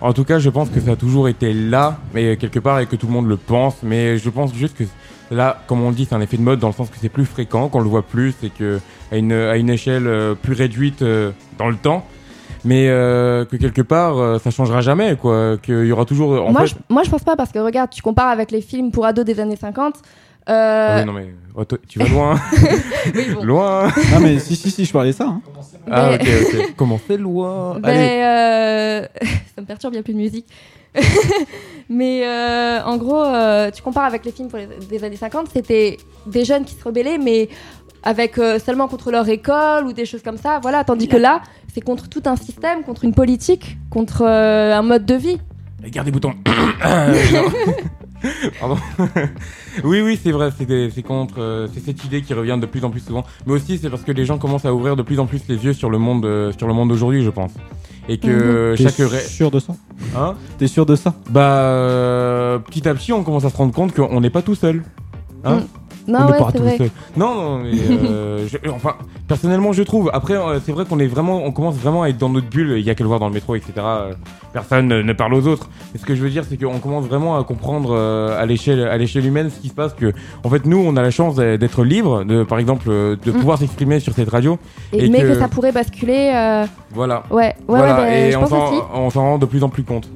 [0.00, 2.86] En tout cas, je pense que ça a toujours été là, mais quelque part, et
[2.86, 3.74] que tout le monde le pense.
[3.84, 4.84] Mais je pense juste que
[5.30, 7.08] là, comme on le dit, c'est un effet de mode dans le sens que c'est
[7.08, 8.80] plus fréquent, qu'on le voit plus, et que
[9.12, 12.04] à une, à une échelle euh, plus réduite euh, dans le temps.
[12.64, 15.56] Mais euh, que quelque part, euh, ça changera jamais, quoi.
[15.62, 16.46] Qu'il y aura toujours.
[16.46, 16.68] En moi, fait...
[16.68, 19.24] je, moi je pense pas parce que regarde, tu compares avec les films pour ados
[19.24, 19.94] des années 50.
[20.46, 22.40] Ah Euh, oui, non, mais oh, toi, tu vas loin.
[23.14, 23.44] oui, bon.
[23.44, 23.88] loin.
[24.12, 25.24] non, mais si, si, si, je parlais ça.
[25.26, 25.40] hein.
[25.90, 26.28] Ah, Mais- ok,
[27.08, 27.74] c'est loin?
[27.82, 30.46] Ça me perturbe, il n'y a plus de musique.
[31.88, 35.48] mais euh, en gros, euh, tu compares avec les films pour les- des années 50,
[35.52, 35.96] c'était
[36.26, 37.48] des jeunes qui se rebellaient, mais
[38.02, 40.58] avec euh, seulement contre leur école ou des choses comme ça.
[40.60, 41.40] Voilà, tandis que là,
[41.74, 45.38] c'est contre tout un système, contre une politique, contre euh, un mode de vie.
[45.86, 46.34] Garde des boutons.
[46.84, 47.44] Euh, non.
[48.60, 48.76] Pardon.
[49.84, 52.66] oui, oui, c'est vrai, c'est des- c'est contre, euh, c'est cette idée qui revient de
[52.66, 53.24] plus en plus souvent.
[53.46, 55.56] Mais aussi, c'est parce que les gens commencent à ouvrir de plus en plus les
[55.64, 57.52] yeux sur le monde, euh, sur le monde d'aujourd'hui, je pense.
[58.08, 59.74] Et que T'es chaque ré- sûr de ça?
[60.16, 60.34] Hein?
[60.58, 61.14] T'es sûr de ça?
[61.30, 64.54] Bah, euh, petit à petit, on commence à se rendre compte qu'on n'est pas tout
[64.56, 64.82] seul.
[65.44, 65.56] Hein?
[65.56, 65.62] Mm.
[66.08, 66.90] Non, ouais, c'est vrai.
[67.16, 68.94] Non, non, mais euh, je- enfin,
[69.28, 70.10] personnellement, je trouve.
[70.12, 72.74] Après, euh, c'est vrai qu'on est vraiment, on commence vraiment à être dans notre bulle.
[72.78, 73.72] Il y a qu'à le voir dans le métro, etc.
[73.78, 74.12] Euh,
[74.52, 75.70] Personne ne, ne parle aux autres.
[75.94, 78.80] Mais ce que je veux dire, c'est qu'on commence vraiment à comprendre euh, à l'échelle,
[78.86, 79.94] à l'échelle humaine, ce qui se passe.
[79.94, 80.12] Que,
[80.44, 83.34] en fait, nous, on a la chance d'être libre, de, par exemple, euh, de Mm.
[83.34, 84.58] pouvoir s'exprimer sur cette radio.
[84.92, 85.34] Et, mais que...
[85.34, 86.32] ça pourrait basculer.
[86.34, 87.22] euh, Voilà.
[87.30, 88.82] Ouais, ouais, Voilà, ben, et je on pense s'en, aussi.
[88.94, 90.08] on s'en rend de plus en plus compte.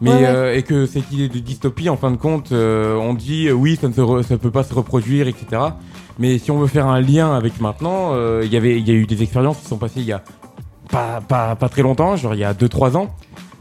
[0.00, 0.24] Mais Ouais, ouais.
[0.26, 3.52] euh, et que cette idée de dystopie, en fin de compte, euh, on dit euh,
[3.52, 5.62] oui, ça ne se re- ça peut pas se reproduire, etc.
[6.18, 8.90] Mais si on veut faire un lien avec maintenant, euh, il y avait, il y
[8.90, 10.22] a eu des expériences qui sont passées il y a
[10.90, 13.08] pas, pas, pas très longtemps, genre il y a 2-3 ans.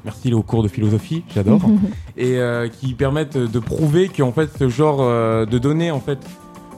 [0.05, 1.61] Merci les cours de philosophie, j'adore.
[2.17, 6.19] et euh, qui permettent de prouver qu'en fait ce genre euh, de donner en fait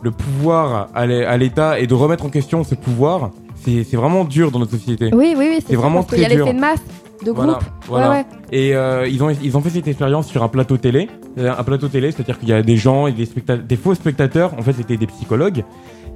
[0.03, 3.31] le pouvoir à l'É- à l'État et de remettre en question ce pouvoir,
[3.63, 5.09] c'est vraiment dur dans notre société.
[5.11, 6.45] Oui, oui, oui, c'est vraiment parce qu'il y très a dur.
[6.45, 6.83] l'effet de masse,
[7.23, 7.63] de Voilà, groupe.
[7.87, 8.09] voilà.
[8.09, 8.25] Ouais, ouais.
[8.51, 11.09] Et euh, ils, ont, ils ont fait cette expérience sur un plateau télé.
[11.37, 13.93] Euh, Un plateau télé, c'est-à-dire qu'il y a des gens et des, specta- des faux
[13.95, 14.53] spectateurs.
[14.57, 15.63] En fait, c'était des psychologues.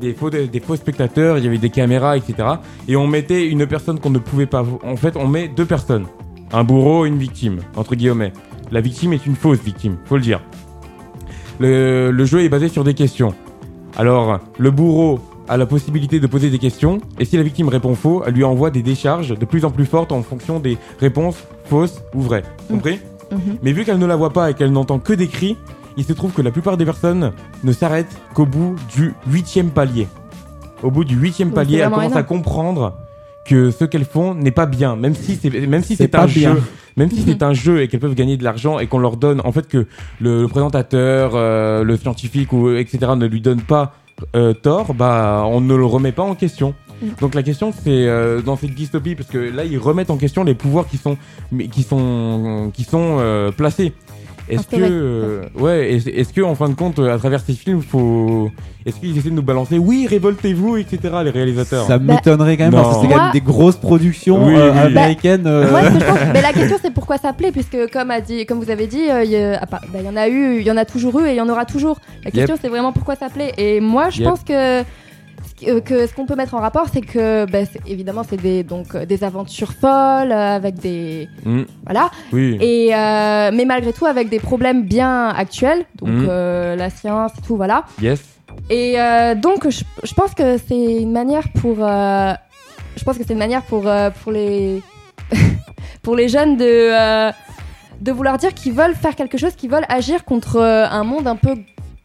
[0.02, 2.36] Des faux, des faux spectateurs, il y avait des caméras, etc.
[2.88, 4.64] Et on mettait une personne qu'on ne pouvait pas.
[4.86, 6.06] En fait, on met deux personnes.
[6.54, 8.32] Un bourreau et une victime, entre guillemets.
[8.72, 10.42] La victime est une fausse victime, faut le dire.
[11.60, 13.34] Le, le jeu est basé sur des questions.
[13.98, 17.96] Alors, le bourreau a la possibilité de poser des questions, et si la victime répond
[17.96, 21.38] faux, elle lui envoie des décharges de plus en plus fortes en fonction des réponses
[21.66, 22.44] fausses ou vraies.
[22.70, 23.00] Compris
[23.32, 23.58] Mhm.
[23.62, 25.56] Mais vu qu'elle ne la voit pas et qu'elle n'entend que des cris,
[25.98, 27.32] il se trouve que la plupart des personnes
[27.64, 30.08] ne s'arrêtent qu'au bout du huitième palier.
[30.82, 32.98] Au bout du huitième palier, vraiment commencent à comprendre
[33.46, 36.56] que ce qu'elles font n'est pas bien, même si c'est même si C'est un bien.
[36.56, 36.62] jeu,
[36.98, 39.42] même si c'est un jeu et qu'elles peuvent gagner de l'argent et qu'on leur donne
[39.44, 39.86] en fait que
[40.20, 43.94] le, le présentateur, euh, le scientifique ou etc ne lui donne pas
[44.36, 46.74] euh, tort, bah on ne le remet pas en question.
[47.02, 47.08] Mm.
[47.22, 50.44] Donc la question c'est euh, dans cette dystopie parce que là ils remettent en question
[50.44, 51.18] les pouvoirs qui sont
[51.52, 53.94] mais qui sont qui sont euh, placés.
[54.50, 57.82] Est-ce que euh, ouais est- est-ce que en fin de compte à travers ces films
[57.82, 58.50] faut
[58.86, 62.74] est-ce qu'ils essaient de nous balancer oui révoltez-vous etc les réalisateurs Ça m'étonnerait quand même
[62.74, 64.80] parce que c'est quand même des grosses productions Oui, euh, oui.
[64.80, 65.46] américaines.
[65.46, 68.60] euh, je pense- mais la question c'est pourquoi ça plaît puisque comme a dit, comme
[68.60, 70.66] vous avez dit, euh, il y, a- ah, bah, il y en a eu, il
[70.66, 72.00] y en a toujours eu et il y en aura toujours.
[72.26, 73.54] La question c'est vraiment pourquoi ça plaît.
[73.58, 74.30] Et moi, je Yep.
[74.30, 74.82] pense que
[75.66, 78.96] que- que ce qu'on peut mettre en rapport, c'est que bah, évidemment c'est des donc
[78.96, 81.64] euh, des aventures folles euh, avec des Mm.
[81.86, 82.10] voilà.
[82.34, 86.26] oui Et euh, mais malgré tout avec des problèmes bien actuels, donc Mm.
[86.30, 87.84] euh, la science et tout voilà.
[88.02, 88.22] yes
[88.70, 92.34] Et euh, donc, je, je pense que c'est une manière pour euh,
[92.98, 94.82] je pense que c'est une manière pour, euh, pour, les,
[96.04, 97.32] pour les jeunes de, euh,
[98.02, 101.28] de vouloir dire qu'ils veulent faire quelque chose, qu'ils veulent agir contre euh, un monde
[101.28, 101.56] un peu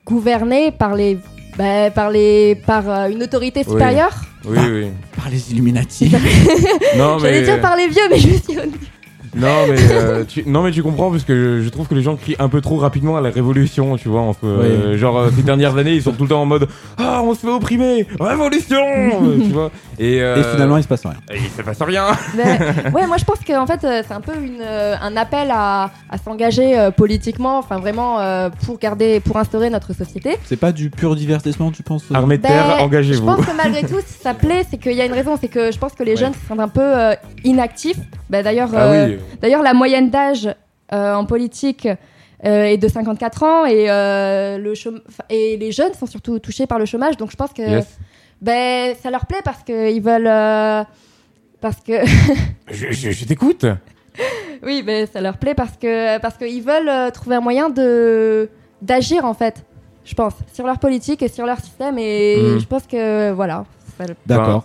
[0.07, 1.19] gouverné par, les,
[1.57, 4.15] bah, par, les, par euh, une autorité supérieure.
[4.45, 4.87] Oui, oui.
[5.17, 6.11] Par les Illuminati.
[6.97, 8.59] Non, J'allais mais- dire par les vieux, mais je me suis dit-
[9.37, 12.03] Non mais, euh, tu, non mais tu comprends parce que je, je trouve que les
[12.03, 14.21] gens crient un peu trop rapidement à la révolution, tu vois.
[14.21, 14.99] entre, euh, Oui.
[14.99, 16.69] Genre euh, ces dernières années, ils sont tout le temps en mode
[16.99, 18.79] Ah, on se fait opprimer Révolution
[19.43, 21.15] Tu vois Et, euh, Et finalement, il se passe rien.
[21.33, 24.33] et il se passe rien Mais, ouais, moi je pense qu'en fait c'est un peu
[24.37, 29.71] une, un appel à, à s'engager euh, politiquement, enfin vraiment euh, pour garder, pour instaurer
[29.71, 30.37] notre société.
[30.45, 33.45] C'est pas du pur divertissement, tu penses euh Armée de Ben, terre, Je engagez-vous pense
[33.47, 35.79] que malgré tout, si ça plaît, c'est qu'il y a une raison, c'est que je
[35.79, 37.99] pense que les jeunes sont un peu euh, inactifs.
[38.31, 39.19] Bah, d'ailleurs, Ah euh, oui.
[39.41, 40.49] D'ailleurs la moyenne d'âge
[40.93, 41.87] euh, en politique
[42.45, 44.75] euh, est de 54 ans et, euh, le
[45.31, 47.99] et les jeunes sont surtout touchés par le chômage, donc je pense que Yes.
[48.41, 50.27] ben, ça leur plaît parce qu'ils veulent.
[50.27, 50.83] euh,
[51.61, 51.93] parce que.
[52.71, 53.65] Je, je- je t'écoute
[54.63, 58.49] Oui, mais ça leur plaît parce que parce qu'ils veulent euh, trouver un moyen de
[58.83, 59.65] d'agir en fait.
[60.05, 62.59] Je pense sur leur politique et sur leur système et Mhm.
[62.61, 63.65] je pense que voilà.
[63.99, 64.65] ça- D'accord.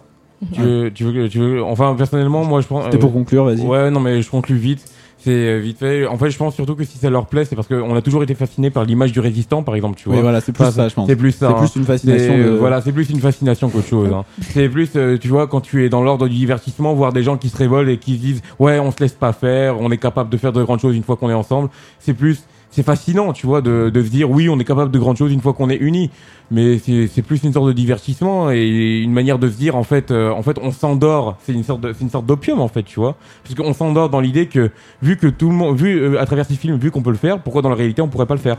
[0.54, 2.86] Tu veux, tu veux, tu veux, enfin personnellement, moi je pense.
[2.86, 3.62] C'était pour conclure, vas-y.
[3.62, 4.86] Ouais, non mais je conclue vite.
[5.22, 6.08] C'est euh, vite fait.
[6.08, 8.24] En fait, je pense surtout que si ça leur plaît, c'est parce qu'on a toujours
[8.24, 10.22] été fasciné par l'image du résistant, par exemple, tu Oui, vois.
[10.24, 11.08] voilà, c'est plus ça, je pense.
[11.10, 11.48] C'est plus ça.
[11.50, 11.58] C'est hein.
[11.60, 14.14] plus une fascination de- Voilà, c'est plus une fascination qu'autre chose.
[14.14, 14.24] hein.
[14.42, 17.36] c'est plus, euh, tu vois, quand tu es dans l'ordre du divertissement, voir des gens
[17.36, 19.98] qui se révoltent et qui se disent, ouais, on se laisse pas faire, on est
[19.98, 21.68] capable de faire de grandes choses une fois qu'on est ensemble.
[22.00, 25.00] C'est plus, c'est fascinant, tu vois, de, de se dire, oui, on est capable de
[25.00, 26.12] grandes choses une fois qu'on est unis.
[26.52, 30.12] Mais c'est plus une sorte de divertissement et une manière de se dire, en fait,
[30.12, 31.38] euh, en fait, on s'endort.
[31.44, 34.20] C'est une sorte, c'est une sorte d'opium, en fait, tu vois, parce qu'on s'endort dans
[34.20, 37.02] l'idée que, vu que tout le monde, vu euh, à travers ces films, vu qu'on
[37.02, 38.58] peut le faire, pourquoi dans la réalité on pourrait pas le faire?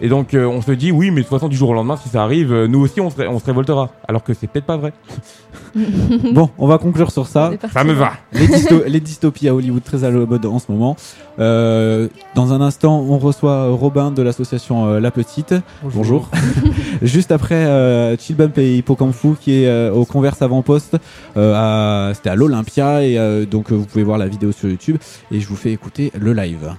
[0.00, 1.96] Et donc euh, on se dit oui mais de toute façon du jour au lendemain
[1.96, 4.46] si ça arrive euh, nous aussi on se, ré- on se révoltera alors que c'est
[4.46, 4.92] peut-être pas vrai.
[6.34, 7.50] Bon, on va conclure sur ça.
[7.58, 7.74] Parti.
[7.74, 8.12] Ça me va.
[8.32, 10.96] Les, dysto- les dystopies à Hollywood très à la mode en ce moment.
[11.38, 15.54] Euh, dans un instant, on reçoit Robin de l'association euh, La Petite.
[15.82, 16.28] Bonjour.
[17.02, 20.96] Juste après, euh, Chill Bump et Hippocampu qui est euh, au Converse avant-poste.
[21.38, 21.54] Euh,
[22.10, 24.98] à- C'était à l'Olympia et euh, donc euh, vous pouvez voir la vidéo sur YouTube
[25.30, 26.72] et je vous fais écouter le live.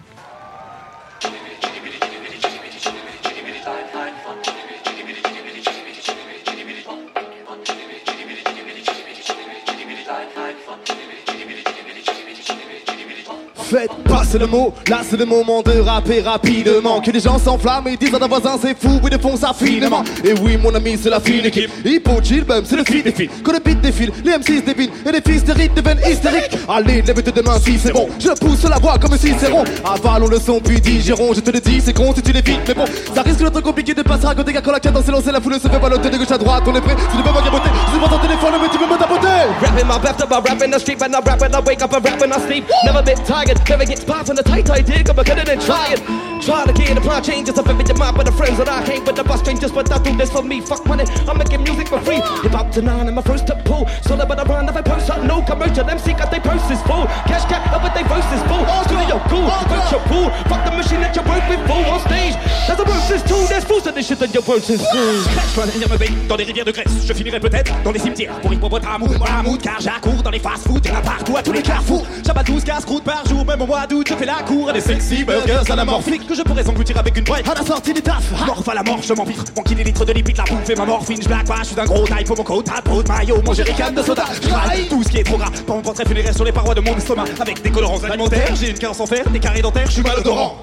[13.74, 17.02] Faites passer le mot, là c'est le moment de rapper rapidement.
[17.02, 20.04] Que les gens s'enflamment et disent à leurs voisins c'est fou, ils font ça finement.
[20.24, 23.12] Et oui mon ami c'est la fine équipe, Hippo, Chill, Bum, c'est le feed des
[23.12, 26.56] Que le beat défile, les M6 dévinent et les fils de deviennent hystériques.
[26.70, 29.50] Allez lève tes deux mains si c'est bon, je pousse la voix comme si c'est
[29.50, 29.64] rond.
[29.84, 32.76] Avalons le son puis digérons, je te le dis c'est con si tu l'évites Mais
[32.76, 35.32] bon, ça risque d'être compliqué de passer à côté car quand la cadence est lancée
[35.32, 36.62] la foule se fait baloter de gauche à droite.
[36.68, 38.86] On est prêt, tu ne peux pas gaboter, je vois ton téléphone mais tu peux
[38.86, 39.28] me tapoter.
[39.62, 42.66] Rapping my best rapping the street, I wake up rap I sleep.
[42.86, 45.98] Never bit tired, never get spots on the tight I dig, I'm better than trying.
[46.42, 49.06] Try to get the plan changes up your mind with the friends that I hang
[49.06, 50.60] with the bus strangers, but I do this for me.
[50.60, 52.20] Fuck money, I'm making music for free.
[52.44, 53.88] Hip hop to nine, I'm my first to pull.
[54.04, 56.82] So that when I run, if I post up, no commercial, MC got they purses
[56.84, 57.08] full.
[57.32, 58.64] Cash cat up with they verses full.
[58.92, 60.28] Studio cool, virtual pool.
[60.52, 62.36] Fuck the machine that you work with full on stage.
[62.68, 65.24] There's a verses too, there's fools in this shit that your verses full.
[65.56, 67.06] Je venir me baigner dans les rivières de graisse.
[67.06, 69.62] Je finirai peut-être dans les cimetières pour hippopotame ou mammouth.
[69.62, 72.06] Car j'accours dans les fast-food, y'en a partout à tous les carrefours.
[72.26, 74.82] J'abats 12 casse-croûtes par jour, même au mois d'août, je fais la cour à des
[74.82, 78.32] sexy burgers anamorphiques que je pourrais engloutir avec une boîte à la sortie des taf.
[78.48, 79.36] Morph à la mort, je m'en m'envie.
[79.56, 81.22] Mon des litres de lipides, la bouffe et ma morphine.
[81.22, 83.54] Je blague pas, je suis d'un gros taille pour mon quota, peau de maillot, mon
[83.54, 84.24] jerrycan de soda.
[84.42, 85.52] Je tout ce qui est trop gras.
[85.68, 87.26] Pas mon portrait funéraire sur les parois de mon estomac.
[87.40, 90.58] Avec des colorants alimentaires, j'ai une carence en fer, des carrés dentaires, je suis malodorant.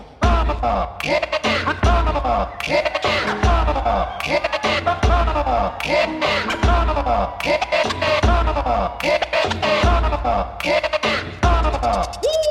[12.23, 12.50] Woo!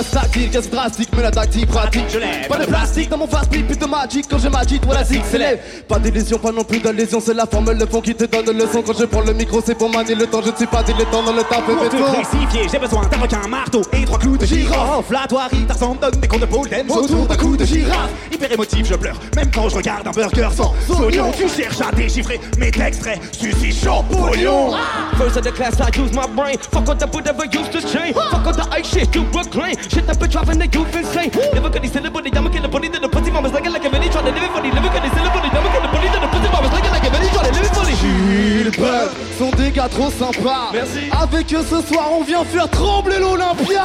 [0.00, 2.04] Pas statique, gaz drastique, mais la tactique pratique.
[2.08, 2.48] Je lève.
[2.48, 5.58] Pas de plastique dans mon fast plus de magic quand je m'agite, voilà zig s'élève.
[5.88, 8.66] Pas d'illusion, pas non plus d'allésion, c'est la formule, le fond qui te donne le
[8.66, 8.82] son.
[8.82, 11.22] Quand je prends le micro, c'est pour manier le temps, je ne suis pas dilettant
[11.22, 15.12] dans le tap Pour te j'ai besoin d'un requin, marteau et trois clous de girofle.
[15.12, 18.10] La toi, Tarzan donne des comptes de dance autour d'un coup de girafe.
[18.32, 21.32] Hyper émotif, je pleure, même quand je regarde un burger sans oignon.
[21.36, 24.72] Tu cherches à déchiffrer mes extraits, sucy Champollion.
[25.18, 26.56] First of the class, I use my brain.
[26.58, 28.14] Fuck what the whatever used to change.
[28.14, 29.76] Fuck all the ice shit you proclaim.
[29.90, 31.30] Shit that been driving the youth insane.
[31.52, 34.08] Never gonna sell a body, I'ma kill a body the pussy mama's like a mini
[34.08, 34.70] trying to live it funny.
[34.70, 37.06] Never gonna sell a body, I'ma kill a body the pussy mama's like it like
[37.06, 37.94] a mini trying to live it funny.
[38.00, 40.70] Chill Pub sont des gars trop sympas.
[40.72, 41.10] Merci.
[41.10, 43.84] Avec eux ce soir, on vient faire trembler l'Olympia.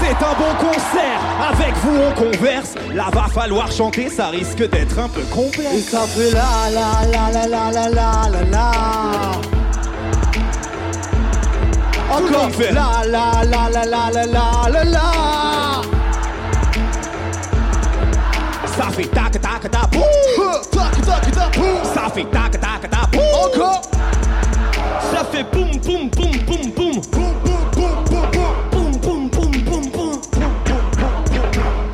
[0.00, 1.20] C'est un bon concert,
[1.50, 2.74] avec vous on converse.
[2.94, 5.90] Là va falloir chanter, ça risque d'être un peu Et complexe.
[5.90, 9.59] ça fait la la la la la la la la la.
[12.10, 12.72] Encore fait.
[12.72, 15.00] la la la la la la la la la.
[18.66, 20.02] Ça fait tac tac tac boum.
[20.72, 21.84] Tac tac tac boum.
[21.94, 23.22] Ça fait tac tac tac boum.
[23.32, 23.82] Encore.
[25.12, 27.00] Ça fait boum boum boum boum boum.
[27.12, 28.92] Boum boum boum boum boum.
[29.00, 30.20] Boum boum boum boum boum.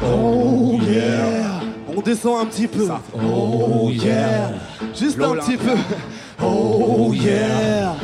[0.02, 1.60] Oh yeah.
[1.94, 2.88] On descend un petit peu.
[3.14, 4.52] Oh yeah.
[4.94, 5.76] Juste un petit peu.
[6.42, 7.94] Oh yeah.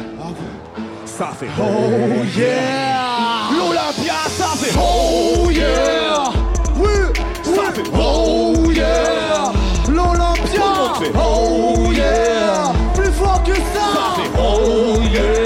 [1.19, 3.51] Ça fait Oh yeah.
[3.53, 6.31] L'Olympia, ça fait Oh yeah.
[6.75, 6.89] Oui.
[7.45, 9.53] Ça fait Oh yeah.
[9.89, 10.95] L'Olympia.
[10.99, 12.73] fait Oh yeah.
[12.95, 14.17] Plus fort que ça.
[14.17, 15.42] fait Oh yeah.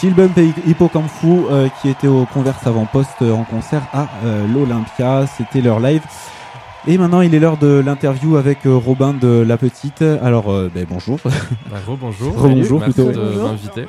[0.00, 4.08] Chillbump et Hippo Kung Fu euh, qui étaient au Converse avant-poste euh, en concert à
[4.24, 5.26] euh, l'Olympia.
[5.26, 6.00] C'était leur live.
[6.86, 10.00] Et maintenant, il est l'heure de l'interview avec euh, Robin de La Petite.
[10.00, 11.18] Alors, euh, ben, bonjour.
[12.00, 12.34] bonjour.
[12.34, 13.12] Rebonjour Merci plutôt.
[13.12, 13.84] de m'inviter.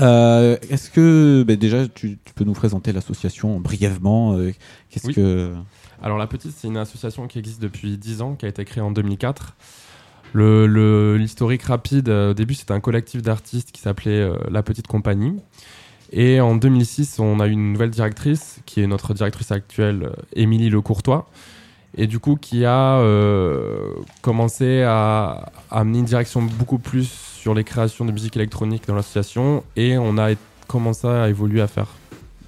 [0.00, 4.52] Euh, Est-ce que ben, déjà tu, tu peux nous présenter l'association brièvement euh,
[4.88, 5.14] Qu'est-ce Oui.
[5.14, 5.52] que
[6.02, 8.82] Alors La Petite, c'est une association qui existe depuis 10 ans, qui a été créée
[8.82, 9.54] en 2004.
[10.32, 14.62] Le- le- L'historique rapide, euh, au début, c'était un collectif d'artistes qui s'appelait euh, La
[14.62, 15.40] Petite Compagnie.
[16.12, 20.22] Et en 2006, on a eu une nouvelle directrice, qui est notre directrice actuelle, euh,
[20.34, 21.28] Émilie Lecourtois,
[21.96, 23.00] et du coup qui a
[24.20, 29.64] commencé à, amener une direction beaucoup plus sur les créations de musique électronique dans l'association,
[29.76, 30.34] et on a
[30.68, 31.88] commencé à évoluer à faire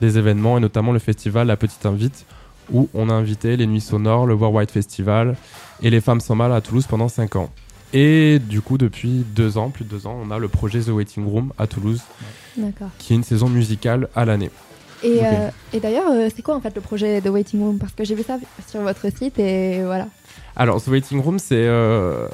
[0.02, 2.26] des événements, et notamment le festival La Petite Invite,
[2.70, 5.36] où on a invité les Nuits Sonores, le Worldwide Festival
[5.82, 7.50] et les Femmes Sans Mal à Toulouse pendant 5 ans.
[7.92, 10.88] Et du coup, depuis deux ans, plus de deux ans, on a le projet The
[10.88, 12.02] Waiting Room à Toulouse,
[12.98, 14.50] qui est une saison musicale à l'année.
[15.02, 17.78] Et, euh, et d'ailleurs, euh, c'est quoi en fait le projet de Waiting Room?
[17.78, 20.08] Parce que j'ai vu ça sur votre site et voilà.
[20.56, 22.26] Alors, The Waiting Room, c'est euh,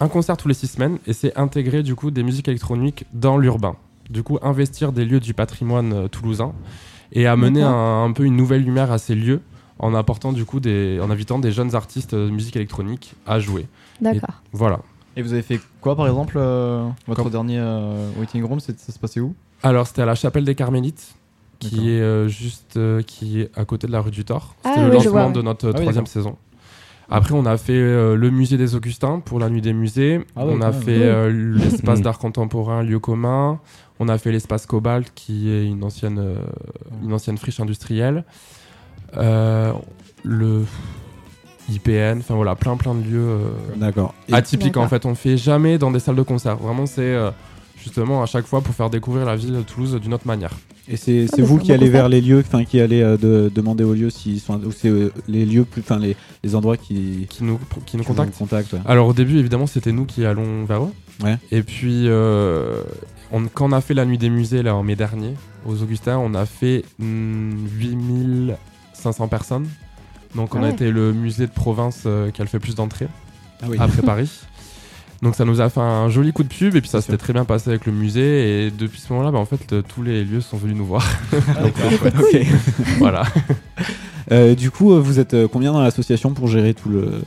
[0.00, 3.38] un concert tous les six semaines et c'est intégrer du coup des musiques électroniques dans
[3.38, 3.76] l'urbain.
[4.10, 6.52] Du coup, investir des lieux du patrimoine euh, toulousain
[7.12, 9.40] et amener un peu une nouvelle lumière à ces lieux
[9.78, 13.66] en apportant du coup des, en invitant des jeunes artistes de musique électronique à jouer.
[14.00, 14.30] D'accord.
[14.30, 14.80] Et Voilà.
[15.16, 18.98] Et vous avez fait quoi par exemple euh, Votre dernier euh, waiting room, ça se
[18.98, 19.34] passait où?
[19.62, 21.14] Alors, c'était à la chapelle des Carmélites,
[21.58, 24.54] qui est euh, juste euh, qui est à côté de la rue du Thor.
[24.64, 26.36] Ah C'était le oui, je lancement vois, de notre Ah troisième saison.
[27.10, 30.20] Après, on a fait euh, le musée des Augustins pour la nuit des musées.
[30.34, 33.60] Ah ouais, on a fait euh, l'espace d'art contemporain, lieu commun.
[34.00, 36.36] On a fait l'espace Cobalt, qui est une ancienne, euh,
[37.02, 38.24] une ancienne friche industrielle.
[39.16, 39.72] Euh,
[40.24, 40.64] le
[41.68, 44.14] IPN, enfin voilà, plein plein de lieux euh, D'accord.
[44.30, 44.76] atypiques.
[44.76, 46.56] En fait, on fait jamais dans des salles de concert.
[46.56, 47.30] Vraiment, c'est euh,
[47.76, 50.52] justement à chaque fois pour faire découvrir la ville de Toulouse d'une autre manière.
[50.88, 54.40] Et c'est vous qui allez vers les lieux, enfin qui allez demander aux lieux s'ils
[54.40, 54.90] sont, ou c'est
[55.28, 58.74] les lieux, enfin les, les, endroits qui, qui nous, qui nous contactent.
[58.84, 60.92] Alors au début évidemment c'était nous qui allons vers eux.
[61.22, 61.38] Ouais.
[61.52, 62.08] Et puis
[63.54, 65.34] quand on a fait la nuit des musées là en mai dernier
[65.66, 68.56] aux Augustins, on a fait mm, 8000
[69.02, 69.68] 500 personnes.
[70.34, 73.08] Donc, on a été le musée de province euh, qui a le fait plus d'entrées
[73.62, 74.30] ah après Paris.
[75.20, 77.32] Donc, ça nous a fait un joli coup de pub et puis ça s'était très
[77.32, 78.66] bien passé avec le musée.
[78.66, 81.06] Et depuis ce moment-là, bah, en fait, tous les lieux sont venus nous voir.
[81.32, 81.60] Ah,
[82.98, 83.24] voilà.
[84.32, 87.22] Euh, du coup, euh, vous êtes combien dans l'association pour gérer tout le.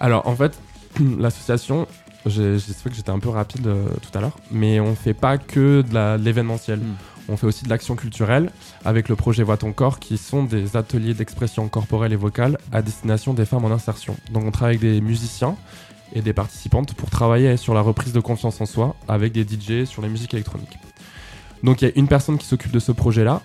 [0.00, 0.58] Alors, en fait,
[1.18, 1.86] l'association,
[2.26, 3.68] j'ai fait que j'étais un peu rapide
[4.02, 6.78] tout à l'heure, mais on fait pas que de l'événementiel.
[6.78, 6.94] Hmm.
[7.28, 8.50] On fait aussi de l'action culturelle
[8.84, 12.80] avec le projet Vois ton corps, qui sont des ateliers d'expression corporelle et vocale à
[12.82, 14.16] destination des femmes en insertion.
[14.32, 15.56] Donc on travaille avec des musiciens
[16.14, 19.84] et des participantes pour travailler sur la reprise de confiance en soi avec des DJ
[19.84, 20.78] sur les musiques électroniques.
[21.62, 23.42] Donc il y a une personne qui s'occupe de ce projet-là.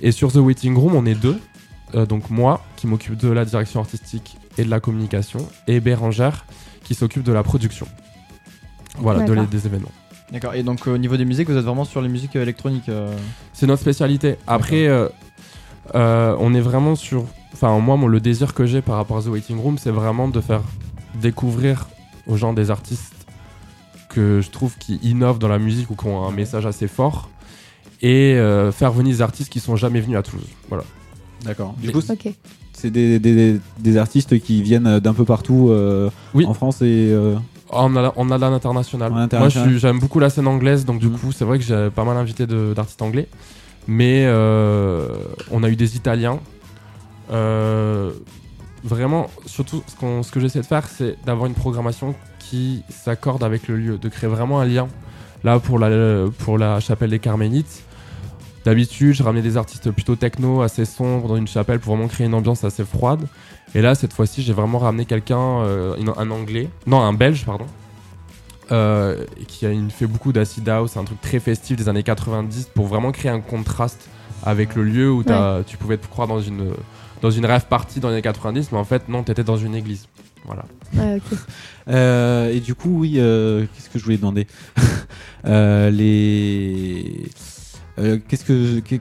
[0.00, 1.38] Et sur The Waiting Room, on est deux.
[1.94, 6.44] euh, donc moi qui m'occupe de la direction artistique et de la communication, et Bérangère
[6.82, 7.86] qui s'occupe de la production.
[8.98, 9.92] Voilà, de les- des événements.
[10.32, 10.54] D'accord.
[10.54, 12.88] Et donc au niveau des musiques, vous êtes vraiment sur les musiques euh, électroniques.
[12.88, 13.14] euh,
[13.52, 14.36] C'est notre spécialité.
[14.46, 15.08] Après, euh,
[15.94, 17.24] euh, on est vraiment sur.
[17.52, 20.28] Enfin, moi, mon- le désir que j'ai par rapport à The Waiting Room, c'est vraiment
[20.28, 20.62] de faire
[21.20, 21.86] découvrir
[22.26, 23.12] aux gens des artistes
[24.08, 27.28] que je trouve qui innovent dans la musique ou qui ont un message assez fort
[28.00, 30.48] et euh, faire venir des artistes qui sont jamais venus à Toulouse.
[30.68, 30.84] Voilà.
[31.44, 31.74] D'accord.
[31.80, 32.16] Du coup, c'est-
[32.72, 36.08] c'est des, des- des artistes qui viennent d'un peu partout euh,
[36.46, 37.10] en France et.
[37.72, 39.10] Euh, On a, on a de l'international.
[39.10, 39.68] En Moi, international.
[39.70, 41.18] suis- j'aime beaucoup la scène anglaise, donc du Mm.
[41.18, 43.28] coup, c'est vrai que j'ai pas mal invité d'artistes anglais.
[43.88, 45.08] Mais euh,
[45.50, 46.38] on a eu des Italiens.
[47.32, 48.10] Euh,
[48.84, 53.42] vraiment, surtout, ce, qu'on- ce que j'essaie de faire, c'est d'avoir une programmation qui s'accorde
[53.44, 54.88] avec le lieu, de créer vraiment un lien.
[55.44, 57.82] Là, pour la, pour la chapelle des Carmélites,
[58.64, 62.26] d'habitude, je ramenais des artistes plutôt techno, assez sombres, dans une chapelle pour vraiment créer
[62.26, 63.26] une ambiance assez froide.
[63.74, 67.66] Et là, cette fois-ci, j'ai vraiment ramené quelqu'un, euh, un anglais, non, un belge, pardon,
[68.70, 72.68] euh, qui a une- fait beaucoup d'acid house, un truc très festif des années 90
[72.74, 74.08] pour vraiment créer un contraste
[74.44, 75.22] avec le lieu où
[75.66, 76.72] tu pouvais te croire dans une,
[77.20, 79.74] dans une rêve party dans les années 90, mais en fait, non, t'étais dans une
[79.74, 80.06] église.
[80.44, 80.64] Voilà.
[81.88, 84.46] Euh, et du coup, oui, euh, qu'est-ce que je voulais demander?
[85.44, 87.24] Euh, Les.
[87.98, 89.00] Euh, qu'est-ce que, que-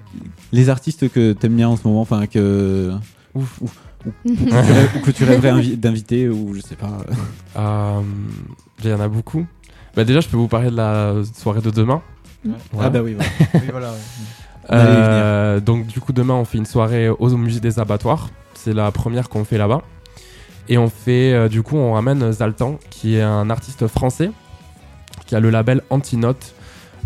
[0.52, 2.92] les artistes que t'aimes bien en ce moment, enfin que
[3.34, 6.98] ouf, ouf, ou, ou que tu rêverais invi- d'inviter ou je sais pas.
[7.58, 8.02] Euh,
[8.84, 9.46] Il y en a beaucoup.
[9.96, 12.02] Bah, déjà, je peux vous parler de la soirée de demain.
[12.46, 12.54] Ouais.
[12.80, 13.30] Ah bah oui, voilà.
[13.56, 13.98] Oui, voilà, ouais.
[14.72, 18.30] Euh, donc du coup demain on fait une soirée au musée des abattoirs.
[18.54, 19.82] C'est la première qu'on fait là-bas.
[20.70, 24.32] Et on fait euh, du coup on ramène Zaltan qui est un artiste français
[25.26, 26.54] qui a le label Antinote,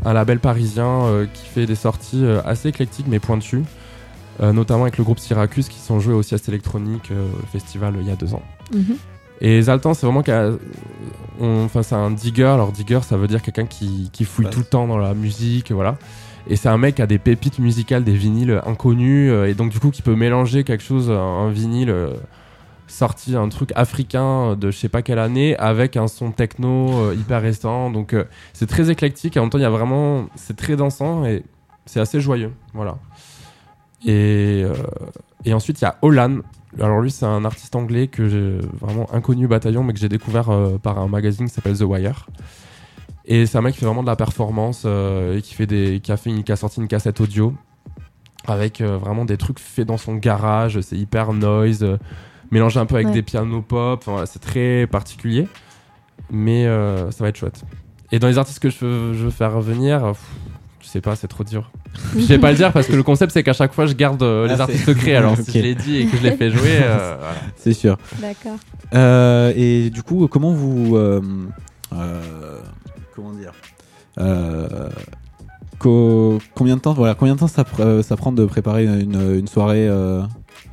[0.04, 3.64] un label parisien euh, qui fait des sorties euh, assez éclectiques mais pointues,
[4.41, 7.96] euh, notamment avec le groupe Syracuse qui sont joués au Sieste électronique euh, au festival
[7.96, 8.43] euh, il y a deux ans.
[8.74, 8.98] Mhm.
[9.41, 10.24] Et Zaltan, c'est vraiment
[11.41, 12.46] enfin, c'est un digger.
[12.46, 15.72] Alors digger, ça veut dire quelqu'un qui, qui fouille tout le temps dans la musique,
[15.72, 15.98] voilà.
[16.48, 19.72] Et c'est un mec qui a des pépites musicales, des vinyles inconnus, euh, et donc
[19.72, 22.12] du coup qui peut mélanger quelque chose, un, un vinyle euh,
[22.88, 27.16] sorti, un truc africain de je sais pas quelle année, avec un son techno euh,
[27.16, 27.90] hyper récent.
[27.90, 29.38] Donc euh, c'est très éclectique.
[29.38, 31.44] Et en même temps, il y a vraiment, c'est très dansant et
[31.86, 32.98] c'est assez joyeux, voilà.
[34.06, 34.74] Et, euh,
[35.46, 36.42] et ensuite, il y a Olan.
[36.80, 40.50] Alors lui, c'est un artiste anglais que j'ai vraiment inconnu bataillon, mais que j'ai découvert
[40.84, 42.28] par un magazine qui s'appelle The Wire.
[43.24, 46.12] Et c'est un mec qui fait vraiment de la performance et qui, fait des, qui,
[46.12, 47.54] a fait une, qui a sorti une cassette audio
[48.46, 50.82] avec vraiment des trucs faits dans son garage.
[50.82, 51.98] C'est hyper noise,
[52.52, 53.14] mélangé un peu avec Ouais.
[53.14, 54.00] des pianos pop.
[54.02, 55.48] Enfin, voilà, c'est très particulier,
[56.32, 57.64] mais euh, ça va être chouette.
[58.12, 60.20] Et dans les artistes que je veux, je veux faire venir, pff,
[60.82, 61.72] je sais pas, c'est trop dur.
[62.14, 64.22] Je vais pas le dire parce que le concept c'est qu'à chaque fois je garde
[64.22, 65.16] euh, Ah, les artistes secrets.
[65.16, 65.46] Alors Ok.
[65.46, 67.36] si je l'ai dit et que je l'ai fait jouer, euh, voilà.
[67.56, 67.98] C'est sûr.
[68.20, 68.58] D'accord.
[68.93, 70.98] Euh, et du coup, comment vous.
[70.98, 71.22] euh,
[71.93, 72.60] euh,
[73.16, 73.54] comment dire
[74.20, 74.89] euh,
[75.80, 79.38] co- Combien de temps, voilà, combien de temps ça, pr- ça prend de préparer une,
[79.39, 80.22] une soirée euh,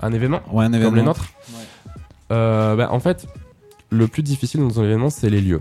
[0.02, 0.88] Un événement Ouais, un événement.
[0.90, 1.24] Comme les nôtres?
[1.24, 1.41] Euh,
[2.76, 3.26] bah, En fait,
[3.90, 5.60] le plus difficile dans un événement, c'est les lieux.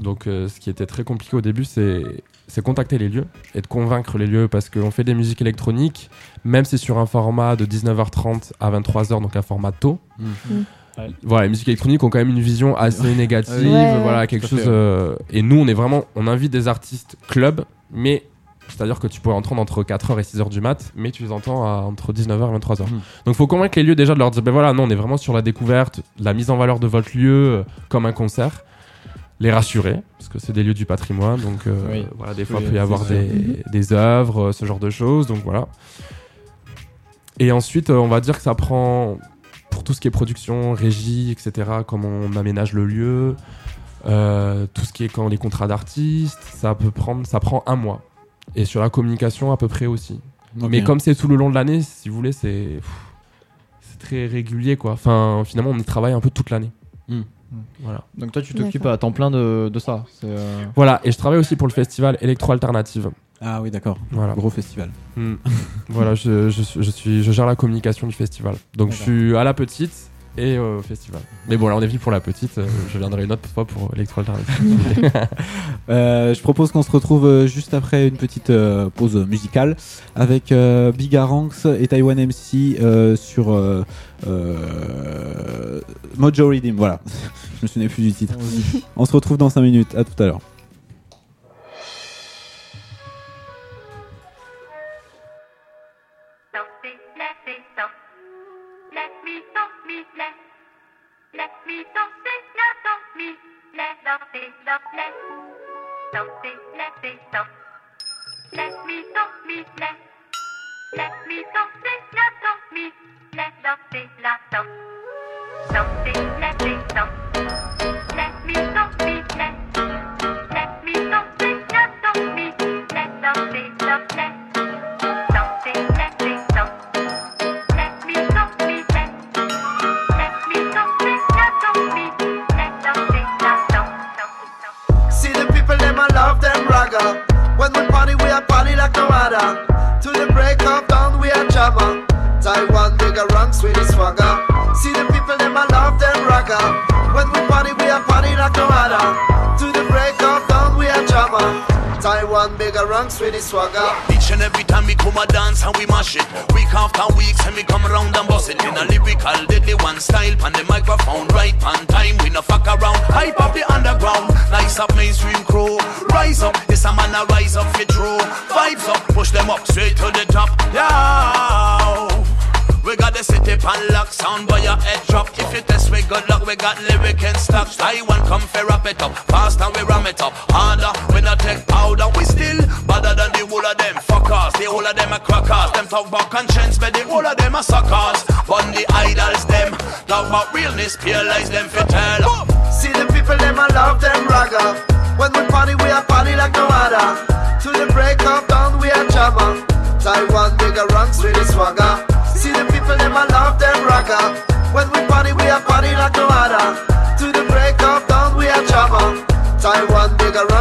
[0.00, 2.02] Donc, euh, ce qui était très compliqué au début, c'est
[2.50, 6.08] c'est contacter les lieux et de convaincre les lieux parce qu'on fait des musiques électroniques,
[6.44, 9.98] même si c'est sur un format de 19h30 à 23h, donc un format tôt.
[10.18, 10.62] Mm.
[11.22, 14.64] Voilà, les musiques électroniques ont quand même une vision assez négative, Ouais, voilà, quelque chose.
[14.66, 18.24] euh, et nous, on est vraiment, on invite des artistes club, mais
[18.68, 21.64] c'est-à-dire que tu pourrais entendre entre 4h et 6h du mat, mais tu les entends
[21.64, 22.82] à entre 19h et 23h.
[22.84, 23.00] Mm.
[23.26, 25.16] Donc faut convaincre les lieux déjà de leur dire, ben voilà, non, on est vraiment
[25.16, 28.64] sur la découverte, la mise en valeur de votre lieu euh, comme un concert.
[29.40, 32.06] Les rassurer, parce que c'est des lieux du patrimoine, donc euh, Oui.
[32.16, 34.90] voilà, des fois Oui, il peut y avoir des, des œuvres, euh, ce genre de
[34.90, 35.68] choses, donc voilà.
[37.38, 39.16] Et ensuite, on va dire que ça prend,
[39.70, 43.36] pour tout ce qui est production, régie, etc., comment on aménage le lieu,
[44.06, 47.76] euh, tout ce qui est quand les contrats d'artistes, ça peut prendre, ça prend un
[47.76, 48.02] mois.
[48.54, 50.20] Et sur la communication, à peu près aussi.
[50.56, 52.80] Mais comme c'est tout le long de l'année, si vous voulez, c'est
[53.98, 54.92] très régulier, quoi.
[54.92, 56.70] Enfin, finalement, on y travaille un peu toute l'année.
[57.08, 57.22] Hmm.
[57.80, 58.04] Voilà.
[58.16, 60.04] Donc toi, tu t'occupes à temps plein de, de ça.
[60.20, 63.10] c'est, euh, Voilà, et je travaille aussi pour le festival Electro Alternative.
[63.40, 63.98] Ah oui, d'accord.
[64.10, 64.34] Voilà.
[64.34, 64.90] Gros festival.
[65.16, 65.34] Hmm.
[65.88, 68.56] voilà, je, je, je, suis, je gère la communication du festival.
[68.76, 71.20] Donc je suis à la petite et au festival.
[71.48, 73.64] Mais bon, là on est venu pour la petite, euh, je viendrai une autre fois
[73.64, 74.22] pour Electro.
[75.88, 79.74] Euh, je propose qu'on se retrouve euh, juste après une petite euh, pause musicale
[80.14, 83.84] avec euh, Bigaranx et Taiwan MC euh, sur euh,
[84.26, 85.80] euh,
[86.18, 86.76] Mojo Redeem.
[86.76, 87.00] Voilà,
[87.58, 88.34] je me souvenais plus du titre.
[88.96, 89.94] On se retrouve dans 5 minutes.
[89.94, 90.40] À tout à l'heure.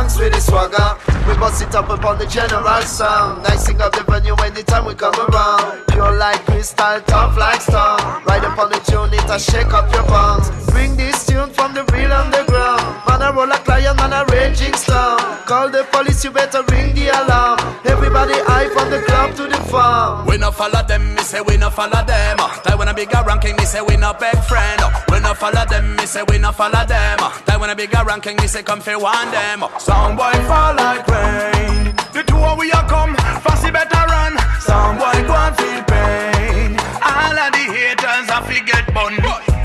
[0.08, 0.98] Bigger run, sweetie swagger.
[1.28, 3.44] We bust it up upon the general sound.
[3.44, 5.86] Nicing up the venue anytime we come around.
[5.88, 8.00] Pure like crystal, tough like stone.
[8.26, 10.50] Right upon the tune, it a shake up your bones.
[10.72, 13.07] Bring this tune from the real underground.
[13.18, 15.18] Man, I roll a client, man, a raging storm.
[15.50, 17.58] Call the police, you better ring the alarm.
[17.84, 20.28] Everybody hype on the club to the farm.
[20.28, 22.38] We no follow them, me say we no follow them.
[22.64, 24.82] They wanna bigger ranking, me say we no beg friend.
[25.10, 27.18] We no follow them, me say we no follow them.
[27.48, 29.66] They wanna bigger ranking, me say come fi one them.
[29.80, 31.96] Sound boy fall like rain.
[32.14, 34.38] The two of we a come, fussy better run.
[34.62, 36.78] Sound boy go and feel pain.
[37.02, 39.18] All of the haters a fi get bun.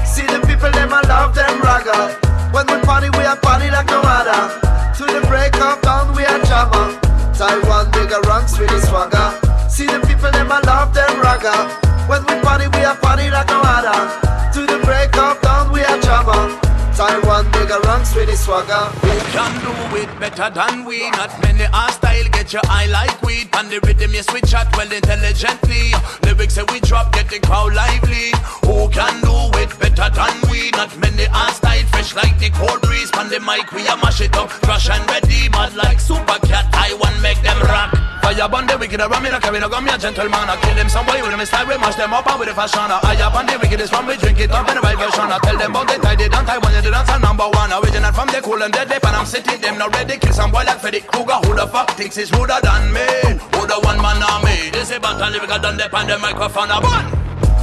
[0.08, 2.21] See the people, them I love them ragga.
[2.52, 4.60] When we party, we are party like no other.
[4.98, 7.00] To the break of dawn, we are jabba.
[7.36, 9.28] Taiwan, bigger run, sweetie swagger.
[9.68, 11.56] See the people, them I love them ragga.
[12.08, 14.31] When we party, we are party like no other.
[18.02, 18.84] Bigger run, sweetie swagger.
[19.00, 21.10] Who can do it better than we?
[21.10, 23.48] Not many our style get your eye like weed.
[23.54, 25.92] And the rhythm you switch out well intelligently.
[26.24, 28.32] Lyrics say we drop, get the crowd lively.
[28.64, 30.70] Who can do it better than we?
[30.72, 33.10] Not many our style fresh like the cold breeze.
[33.18, 35.48] On the mic we a mash it up, crush and ready.
[35.50, 37.94] Mad like super cat, Taiwan make them rock.
[38.22, 40.46] Fire burn the wicked around me, no carry no gun, me a gentleman.
[40.46, 42.54] I kill them some way with them style, we mash them up and with the
[42.54, 42.86] fashion.
[42.86, 45.26] I up on the wickedest one, we drink it up in the right version.
[45.26, 47.62] I tell them about the tie, they don't Taiwan, they dance number one.
[47.92, 50.16] Original from the cool and deadly, and I'm sitting them not ready.
[50.16, 51.36] Kill some boy like Freddy Krueger.
[51.44, 53.04] Who the fuck thinks he's ruder than me?
[53.52, 54.72] Who the one man army?
[54.72, 56.80] This is battle lyrical done the pan the microphone a.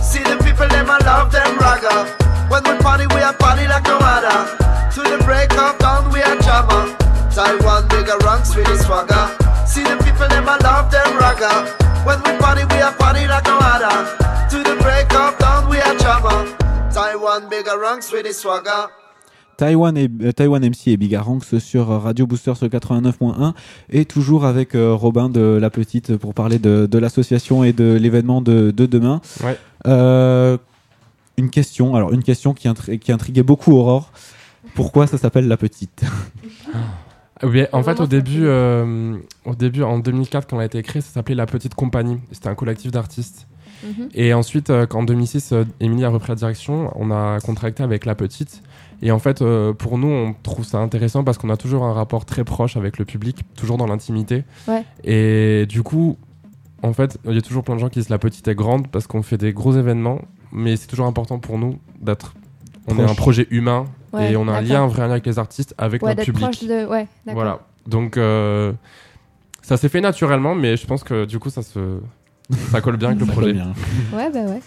[0.05, 2.13] See the people, them I love them ragga.
[2.45, 4.53] When we party, we are party like no other.
[4.93, 6.93] To the break of dawn, we are jabba.
[7.33, 9.33] Taiwan, bigger run, sweetie swagger.
[9.65, 11.73] See the people, them I love them ragga.
[12.05, 14.05] When we party, we are party like no other.
[14.53, 16.53] To the break of dawn, we are jabba.
[16.93, 18.93] Taiwan, bigger run, sweetie swagger.
[19.59, 23.53] Taiwan, et, euh, Taiwan MC et Bigaranx sur Radio Booster sur 89.1
[23.89, 27.97] et toujours avec euh, Robin de La Petite pour parler de, de l'association et de
[28.01, 29.19] l'événement de, de demain.
[29.43, 29.57] Ouais.
[29.85, 30.57] Euh,
[31.37, 34.11] une question, alors une question qui, intri- qui intriguait beaucoup Aurore.
[34.75, 36.03] Pourquoi ça s'appelle La Petite?
[37.41, 40.81] Ah Oui, en fait, au début, euh, au début, en 2004, quand elle a été
[40.83, 42.17] créée, ça s'appelait La Petite Compagnie.
[42.31, 43.47] C'était un collectif d'artistes.
[43.83, 44.09] Mhm.
[44.13, 47.81] Et ensuite, euh, quand en 2006, euh, Émilie a repris la direction, on a contracté
[47.83, 48.61] avec La Petite.
[49.01, 51.93] Et en fait, euh, pour nous, on trouve ça intéressant parce qu'on a toujours un
[51.93, 54.43] rapport très proche avec le public, toujours dans l'intimité.
[54.67, 54.83] Ouais.
[55.05, 56.17] Et du coup,
[56.83, 58.87] en fait, il y a toujours plein de gens qui disent La Petite est grande
[58.89, 60.19] parce qu'on fait des gros événements,
[60.51, 62.33] mais c'est toujours important pour nous d'être.
[62.87, 65.25] On est un projet humain Ouais, et on a un lien, un vrai lien avec
[65.27, 66.41] les artistes, avec Ouais, notre public.
[66.43, 66.87] proche de.
[66.87, 67.41] Ouais, d'accord.
[67.41, 67.59] Voilà.
[67.85, 68.73] Donc, euh,
[69.61, 71.99] ça s'est fait naturellement, mais je pense que du coup, ça se.
[72.71, 73.53] Ça colle bien avec le Ça projet.
[73.53, 73.73] colle bien.
[74.17, 74.59] Ouais, bah ouais.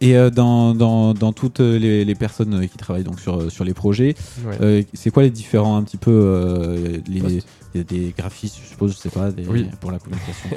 [0.00, 3.74] Et euh, dans, dans, dans toutes les, les personnes qui travaillent donc sur, sur les
[3.74, 4.14] projets,
[4.46, 4.56] Ouais.
[4.60, 7.38] euh, c'est quoi les différents un petit peu euh, les,
[7.78, 9.66] a des graphistes, je suppose, je sais pas, des- Oui.
[9.80, 10.48] pour la communication.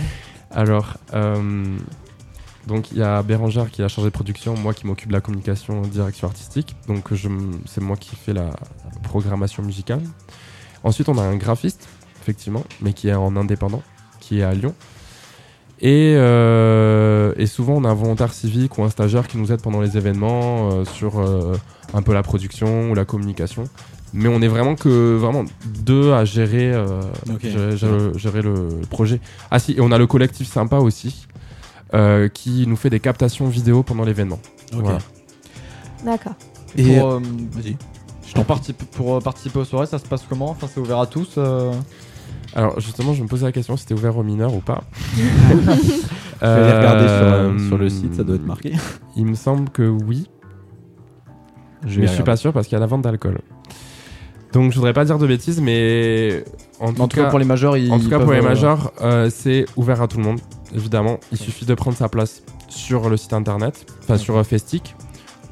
[0.50, 0.96] Alors,
[2.66, 5.12] donc il y a Bérangère qui est la chargée de production, moi qui m'occupe de
[5.14, 6.76] la communication, direction artistique.
[6.88, 7.08] Donc
[7.66, 8.50] c'est moi qui fais la
[9.02, 10.02] programmation musicale.
[10.84, 11.88] Ensuite, on a un graphiste
[12.22, 13.82] effectivement, mais qui est en indépendant,
[14.20, 14.74] qui est à Lyon.
[15.84, 19.60] Et, euh, et souvent, on a un volontaire civique ou un stagiaire qui nous aide
[19.60, 21.54] pendant les événements euh, sur euh,
[21.92, 23.64] un peu la production ou la communication.
[24.14, 26.86] Mais on est vraiment que vraiment deux à gérer, euh,
[27.40, 29.20] gérer, gérer- gérer le, projet.
[29.50, 31.26] Ah si, et on a le collectif sympa aussi
[31.94, 34.38] euh, qui nous fait des captations vidéo pendant l'événement.
[34.72, 34.98] Voilà.
[36.04, 36.34] D'accord.
[36.76, 37.20] Et, pour, euh, euh,
[37.50, 37.76] vas-y.
[38.34, 40.50] pour, participer, pour participer aux soirées, ça se passe comment?
[40.50, 41.72] Enfin, c'est ouvert à tous euh?
[42.54, 44.82] Alors justement, je me posais la question si c'était ouvert aux mineurs ou pas.
[45.16, 48.72] Je vais aller regarder sur, euh, Euh, sur le site, ça doit être marqué.
[49.16, 50.28] Il me semble que oui.
[51.86, 53.38] Je mais je suis pas sûr parce qu'il y a la vente d'alcool.
[54.52, 56.44] Donc je voudrais pas dire de bêtises, mais
[56.78, 58.42] en tout, En tout cas, pour les majeurs, ils en tout cas pour peuvent, les
[58.42, 60.40] majeurs, euh, c'est ouvert à tout le monde.
[60.74, 64.94] Évidemment, il suffit de prendre sa place sur le site internet, enfin sur euh, Festic,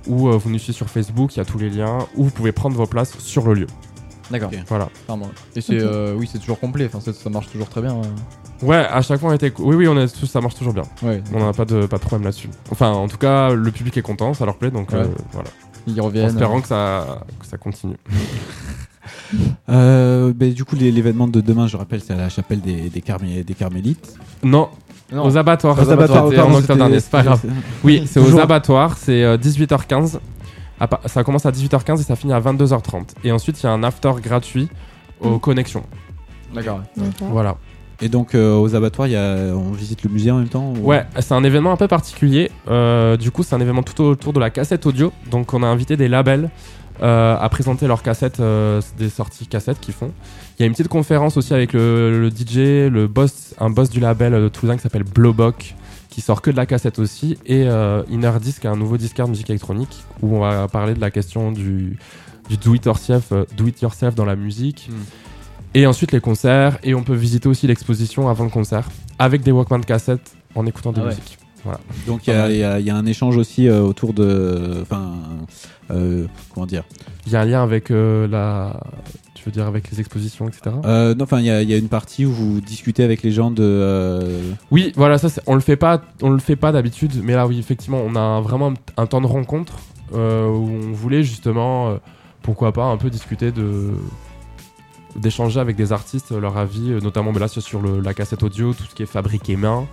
[0.07, 2.31] ou euh, vous nous suivez sur Facebook, il y a tous les liens, ou vous
[2.31, 3.67] pouvez prendre vos places sur le lieu.
[4.31, 4.51] D'accord.
[4.69, 4.89] Voilà.
[5.07, 5.27] Pardon.
[5.57, 6.87] Et c'est euh, oui, c'est toujours complet.
[6.87, 7.97] Enfin, ça, ça marche toujours très bien.
[7.97, 8.67] euh.
[8.67, 9.53] Ouais, à chaque fois on était.
[9.59, 10.85] Oui, oui, on est tous, ça marche toujours bien.
[11.03, 12.49] Ouais, on n'a pas de, pas de problème là-dessus.
[12.71, 14.99] Enfin, en tout cas, le public est content, ça leur plaît, donc Ouais.
[14.99, 15.49] euh, voilà.
[15.87, 16.27] Ils reviennent.
[16.27, 17.97] En espérant que ça, que ça continue.
[19.69, 23.01] Euh, ben, du coup, l'événement de demain, je rappelle, c'est à la chapelle des, des,
[23.01, 24.15] Carmé- des Carmélites.
[24.43, 24.69] Non.
[25.13, 25.25] Non.
[25.25, 25.77] Aux abattoirs.
[25.79, 27.41] Aux abattoirs, en octobre c'était- dernier, c'est pas c'était- grave.
[27.85, 30.19] Oui, c'est aux abattoirs, c'est euh, 18h15.
[31.07, 33.09] Ça commence à 18h15 et ça finit à 22h30.
[33.25, 34.69] Et ensuite, il y a un after gratuit
[35.21, 35.85] aux connexions.
[36.55, 36.81] D'accord.
[37.31, 37.57] Voilà.
[38.03, 40.73] Et donc, euh, aux abattoirs, il y a, on visite le musée en même temps
[40.75, 42.51] ou- Ouais, c'est un événement un peu particulier.
[42.71, 45.13] Euh, du coup, c'est un événement tout autour de la cassette audio.
[45.31, 46.49] Donc, on a invité des labels
[47.03, 50.13] euh, à présenter leurs cassettes, euh, des sorties cassettes qu'ils font.
[50.59, 53.91] Il y a une petite conférence aussi avec le, le DJ, le boss, un boss
[53.91, 55.75] du label euh, toulousain qui s'appelle Blowbock,
[56.11, 59.31] qui sort que de la cassette aussi, et euh, Inner Disc, un nouveau disquaire de
[59.31, 61.99] musique électronique, où on va parler de la question du,
[62.49, 64.91] du do it yourself, euh, do it yourself dans la musique.
[65.73, 68.89] Et ensuite les concerts, et on peut visiter aussi l'exposition avant le concert,
[69.19, 71.09] avec des Walkman cassettes en écoutant de Ah ouais.
[71.11, 71.39] musique.
[71.65, 71.81] Voilà.
[72.07, 74.79] Donc, il y, a- y y un échange aussi euh, autour de.
[74.83, 75.13] Enfin,
[75.91, 76.85] euh, comment dire?
[77.27, 78.81] Il y a un lien avec euh, la.
[79.35, 80.77] Tu veux dire avec les expositions, etc.
[80.85, 83.23] Euh, non, enfin, il y, a- il y a une partie où vous discutez avec
[83.23, 83.63] les gens de.
[83.63, 87.35] euh, Oui, voilà, ça, c'est- on le fait pas, on le fait pas d'habitude, mais
[87.35, 89.75] là, oui, effectivement, on a vraiment un, un temps de rencontre
[90.15, 91.97] euh, où on voulait justement, euh,
[92.43, 93.91] pourquoi pas, un peu discuter de
[95.17, 98.43] d'échanger avec des artistes leur avis, euh, notamment, mais là, c'est sur le- la cassette
[98.45, 99.87] audio, tout ce qui est fabriqué main.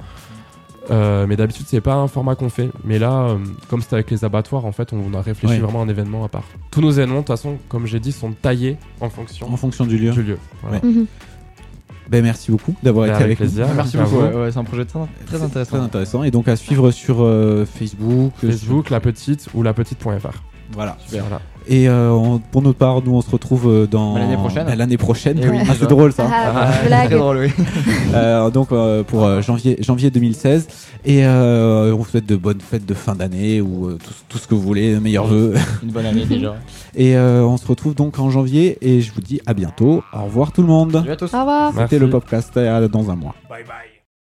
[0.89, 2.69] Euh, mais d'habitude, c'est pas un format qu'on fait.
[2.85, 3.37] Mais là, euh,
[3.69, 5.59] comme c'était avec les abattoirs, en fait, on a réfléchi Ouais.
[5.59, 6.43] vraiment à un événement à part.
[6.71, 9.85] Tous nos événements, de toute façon, comme j'ai dit, sont taillés en fonction, En fonction
[9.85, 10.11] du lieu.
[10.11, 10.37] Du lieu.
[10.63, 10.77] Voilà.
[10.83, 10.91] Ouais.
[12.09, 13.67] Ben, merci beaucoup d'avoir Ben, été avec avec, plaisir.
[13.67, 13.73] nous.
[13.75, 14.21] Merci beaucoup, vous.
[14.21, 15.75] Ouais, ouais, c'est un projet très, très intéressant.
[15.77, 16.23] Très intéressant.
[16.23, 18.31] Et donc à suivre sur euh, Facebook.
[18.39, 20.41] Facebook, la petite ou la petite.fr.
[20.71, 20.95] Voilà.
[21.05, 21.23] Super.
[21.23, 21.41] Voilà.
[21.69, 24.65] Et euh, on- pour notre part, nous on se retrouve euh, dans Bah, l'année prochaine.
[24.67, 25.39] bah, L'année prochaine.
[25.43, 26.27] Eh oui, Ah, c'est drôle ça.
[26.31, 27.07] Ah, blague.
[27.09, 27.51] Très drôle, oui.
[28.13, 30.67] Euh, donc euh, pour euh, janvier, janvier 2016.
[31.05, 34.37] Et euh, on vous souhaite de bonnes fêtes de fin d'année ou euh, tout, tout
[34.37, 35.53] ce que vous voulez, meilleurs vœux.
[35.83, 36.55] Une bonne année déjà.
[36.95, 40.03] Et euh, on se retrouve donc en janvier et je vous dis à bientôt.
[40.13, 40.93] Au revoir tout le monde.
[40.93, 41.33] Salut à tous.
[41.33, 41.73] Au revoir.
[41.77, 43.35] C'était le podcast dans un mois.
[43.49, 43.86] Bye bye.